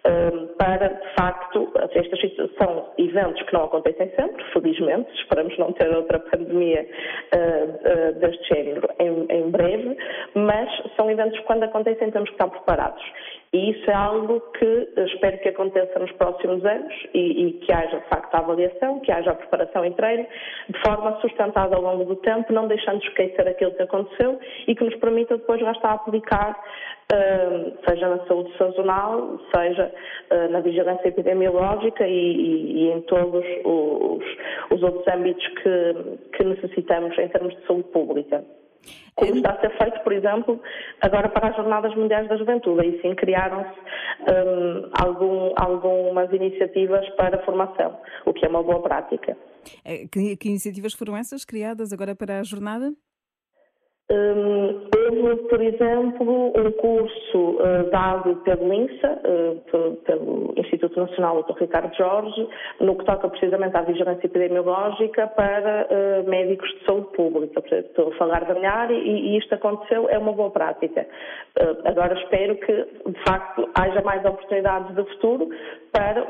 um, 0.06 0.46
para, 0.56 0.88
de 0.88 1.14
facto, 1.18 1.70
estas 1.92 2.20
são 2.56 2.88
eventos 2.98 3.42
que 3.42 3.52
não 3.52 3.64
acontecem 3.64 4.10
sempre, 4.14 4.44
felizmente, 4.52 5.10
esperamos 5.14 5.56
não 5.58 5.72
ter 5.72 5.94
outra 5.94 6.18
pandemia 6.18 6.86
uh, 7.34 8.08
uh, 8.08 8.20
deste 8.20 8.54
género 8.54 8.88
em 8.98 9.50
breve, 9.50 9.96
mas 10.34 10.68
são 10.96 11.10
eventos 11.10 11.38
que 11.38 11.44
quando 11.44 11.64
acontecem 11.64 12.10
temos 12.10 12.28
que 12.28 12.34
estar 12.34 12.48
preparados. 12.48 13.02
E 13.52 13.70
isso 13.70 13.90
é 13.90 13.94
algo 13.94 14.40
que 14.58 14.88
espero 14.96 15.38
que 15.38 15.48
aconteça 15.48 15.98
nos 15.98 16.12
próximos 16.12 16.64
anos 16.64 16.92
e, 17.14 17.46
e 17.46 17.52
que 17.54 17.72
haja, 17.72 17.98
de 17.98 18.08
facto, 18.08 18.34
a 18.34 18.38
avaliação, 18.38 19.00
que 19.00 19.10
haja 19.10 19.30
a 19.30 19.34
preparação 19.34 19.84
em 19.84 19.92
treino, 19.92 20.26
de 20.68 20.78
forma 20.80 21.18
sustentada 21.20 21.74
ao 21.74 21.82
longo 21.82 22.04
do 22.04 22.16
tempo, 22.16 22.52
não 22.52 22.68
deixando 22.68 23.00
de 23.00 23.08
esquecer 23.08 23.48
aquilo 23.48 23.72
que 23.72 23.82
aconteceu 23.82 24.38
e 24.66 24.74
que 24.74 24.84
nos 24.84 24.94
permita 24.96 25.38
depois 25.38 25.60
lá 25.62 25.72
estar 25.72 25.90
a 25.90 25.94
aplicar, 25.94 26.62
uh, 27.12 27.88
seja 27.88 28.08
na 28.08 28.18
saúde 28.26 28.52
sazonal, 28.58 29.40
seja 29.54 29.92
uh, 30.30 30.52
na 30.52 30.60
vigilância 30.60 31.08
epidemiológica 31.08 32.06
e, 32.06 32.12
e, 32.12 32.84
e 32.84 32.92
em 32.92 33.00
todos 33.02 33.44
os, 33.64 34.24
os, 34.72 34.82
outros 34.82 35.08
âmbitos 35.08 35.46
que, 35.48 36.36
que 36.36 36.44
necessitamos 36.44 37.18
em 37.18 37.28
termos 37.28 37.56
de 37.56 37.66
saúde 37.66 37.88
pública 37.92 38.44
como 39.14 39.34
está 39.34 39.50
a 39.52 39.60
ser 39.60 39.76
feito, 39.76 40.00
por 40.04 40.12
exemplo, 40.12 40.60
agora 41.00 41.28
para 41.28 41.48
as 41.48 41.56
Jornadas 41.56 41.94
Mundiais 41.96 42.28
da 42.28 42.36
Juventude. 42.36 42.80
Aí 42.80 43.00
sim 43.02 43.14
criaram-se 43.14 43.78
um, 44.30 44.90
algum, 45.00 45.52
algumas 45.56 46.32
iniciativas 46.32 47.08
para 47.16 47.44
formação, 47.44 47.98
o 48.24 48.32
que 48.32 48.46
é 48.46 48.48
uma 48.48 48.62
boa 48.62 48.80
prática. 48.80 49.36
É, 49.84 50.06
que, 50.06 50.36
que 50.36 50.48
iniciativas 50.48 50.94
foram 50.94 51.16
essas 51.16 51.44
criadas 51.44 51.92
agora 51.92 52.14
para 52.14 52.38
a 52.38 52.44
jornada? 52.44 52.92
Um, 54.10 54.88
houve, 55.20 55.36
por 55.48 55.60
exemplo, 55.60 56.52
um 56.56 56.72
curso 56.72 57.38
uh, 57.38 57.90
dado 57.90 58.36
pelo 58.36 58.72
INSA, 58.72 59.20
uh, 59.22 59.96
pelo 59.96 60.54
Instituto 60.56 60.98
Nacional 60.98 61.42
Dr. 61.42 61.60
Ricardo 61.60 61.94
Jorge, 61.94 62.48
no 62.80 62.96
que 62.96 63.04
toca 63.04 63.28
precisamente 63.28 63.76
à 63.76 63.82
vigilância 63.82 64.26
epidemiológica 64.26 65.26
para 65.26 65.86
uh, 65.90 66.28
médicos 66.28 66.70
de 66.78 66.86
saúde 66.86 67.08
pública. 67.14 67.62
Estou 67.70 68.08
a 68.08 68.16
falar 68.16 68.46
da 68.46 68.54
minha 68.54 68.70
área 68.70 68.94
e, 68.94 69.34
e 69.34 69.38
isto 69.38 69.54
aconteceu, 69.54 70.08
é 70.08 70.16
uma 70.16 70.32
boa 70.32 70.50
prática. 70.50 71.06
agora 71.84 72.14
espero 72.18 72.56
que, 72.56 72.72
de 72.72 73.24
facto, 73.26 73.68
haja 73.74 74.00
mais 74.00 74.24
oportunidades 74.24 74.96
de 74.96 75.04
futuro 75.12 75.50
para, 75.92 76.26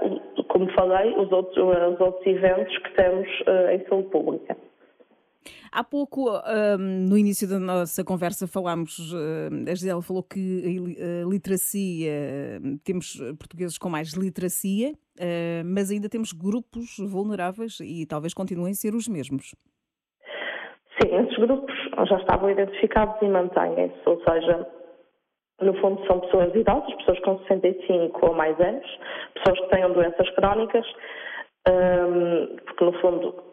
como 0.49 0.69
falei, 0.73 1.15
os 1.17 1.31
outros, 1.31 1.57
os 1.57 2.01
outros 2.01 2.27
eventos 2.27 2.77
que 2.79 2.95
temos 2.95 3.29
em 3.73 3.87
saúde 3.89 4.09
pública. 4.09 4.68
Há 5.71 5.85
pouco, 5.85 6.31
um, 6.31 7.09
no 7.09 7.17
início 7.17 7.49
da 7.49 7.59
nossa 7.59 8.05
conversa, 8.05 8.47
falámos, 8.47 8.99
uh, 9.13 9.71
a 9.71 9.75
Gisela 9.75 10.03
falou 10.03 10.23
que 10.23 10.79
a 10.99 11.29
literacia, 11.29 12.61
temos 12.85 13.17
portugueses 13.39 13.79
com 13.79 13.89
mais 13.89 14.13
literacia, 14.15 14.93
uh, 14.93 15.65
mas 15.65 15.91
ainda 15.91 16.09
temos 16.09 16.33
grupos 16.33 16.97
vulneráveis 16.99 17.79
e 17.81 18.07
talvez 18.07 18.35
continuem 18.35 18.73
a 18.73 18.75
ser 18.75 18.95
os 18.95 19.09
mesmos. 19.09 19.55
Sim, 21.01 21.15
esses 21.15 21.37
grupos 21.39 21.75
já 22.09 22.17
estavam 22.17 22.51
identificados 22.51 23.21
e 23.23 23.29
mantêm-se, 23.29 24.01
ou 24.07 24.21
seja, 24.29 24.67
no 25.61 25.75
fundo 25.81 26.05
são 26.07 26.21
pessoas 26.21 26.55
idosas, 26.55 26.95
pessoas 26.97 27.19
com 27.21 27.39
65 27.41 28.27
ou 28.27 28.35
mais 28.35 28.59
anos, 28.61 28.87
pessoas 29.35 29.61
que 29.61 29.71
tenham 29.71 29.93
doenças 29.93 30.29
crónicas, 30.31 30.87
um, 31.69 32.57
porque 32.65 32.85
no 32.85 32.93
fundo 33.01 33.48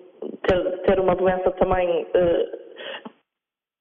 ter, 0.48 0.82
ter 0.84 1.00
uma 1.00 1.16
doença 1.16 1.52
também. 1.52 2.08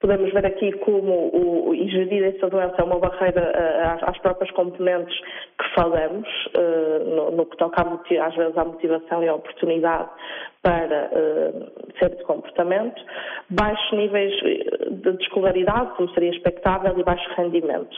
Podemos 0.00 0.32
ver 0.32 0.44
aqui 0.44 0.72
como 0.78 1.30
o, 1.32 1.74
e 1.74 1.88
gerir 1.88 2.24
essa 2.24 2.48
doença 2.50 2.74
é 2.78 2.84
uma 2.84 2.98
barreira 2.98 3.40
uh, 3.40 4.10
às, 4.10 4.18
próprias 4.18 4.50
componentes 4.50 5.18
que 5.58 5.74
falamos, 5.74 6.28
uh, 6.56 7.04
no, 7.04 7.30
no, 7.30 7.46
que 7.46 7.56
toca 7.56 7.80
às 7.80 8.34
vezes 8.34 8.58
à 8.58 8.64
motivação 8.64 9.22
e 9.22 9.28
à 9.28 9.34
oportunidade 9.34 10.10
para 10.64 11.10
uh, 11.12 12.08
de 12.16 12.24
comportamento, 12.24 13.00
baixos 13.50 13.92
níveis 13.92 14.32
de 14.90 15.10
escolaridade, 15.22 15.94
como 15.96 16.08
seria 16.14 16.30
expectável, 16.30 16.98
e 16.98 17.04
baixo 17.04 17.28
rendimento. 17.36 17.94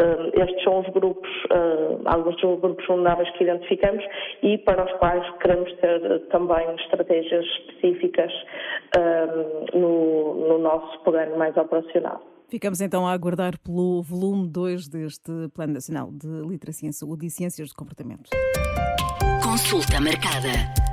Uh, 0.00 0.42
estes 0.42 0.64
são 0.64 0.80
os 0.80 0.88
grupos, 0.88 1.28
uh, 1.52 2.00
alguns 2.06 2.36
dos 2.40 2.60
grupos 2.60 2.86
vulneráveis 2.86 3.30
que 3.32 3.44
identificamos 3.44 4.02
e 4.42 4.56
para 4.58 4.84
os 4.84 4.92
quais 4.94 5.24
queremos 5.42 5.70
ter 5.74 6.20
também 6.30 6.74
estratégias 6.76 7.44
específicas 7.44 8.32
no, 9.74 10.34
no 10.48 10.58
nosso 10.58 10.98
plano 11.28 11.38
mais 11.38 11.56
operacional. 11.56 12.20
Ficamos 12.48 12.80
então 12.80 13.06
a 13.06 13.12
aguardar 13.12 13.58
pelo 13.60 14.02
volume 14.02 14.48
2 14.48 14.88
deste 14.88 15.30
Plano 15.52 15.74
Nacional 15.74 16.10
de 16.10 16.26
Literacia 16.48 16.88
em 16.88 16.92
Saúde 16.92 17.26
e 17.26 17.30
Ciências 17.30 17.68
de 17.68 17.74
Comportamento. 17.74 18.30
Consulta 19.42 20.00
marcada. 20.00 20.87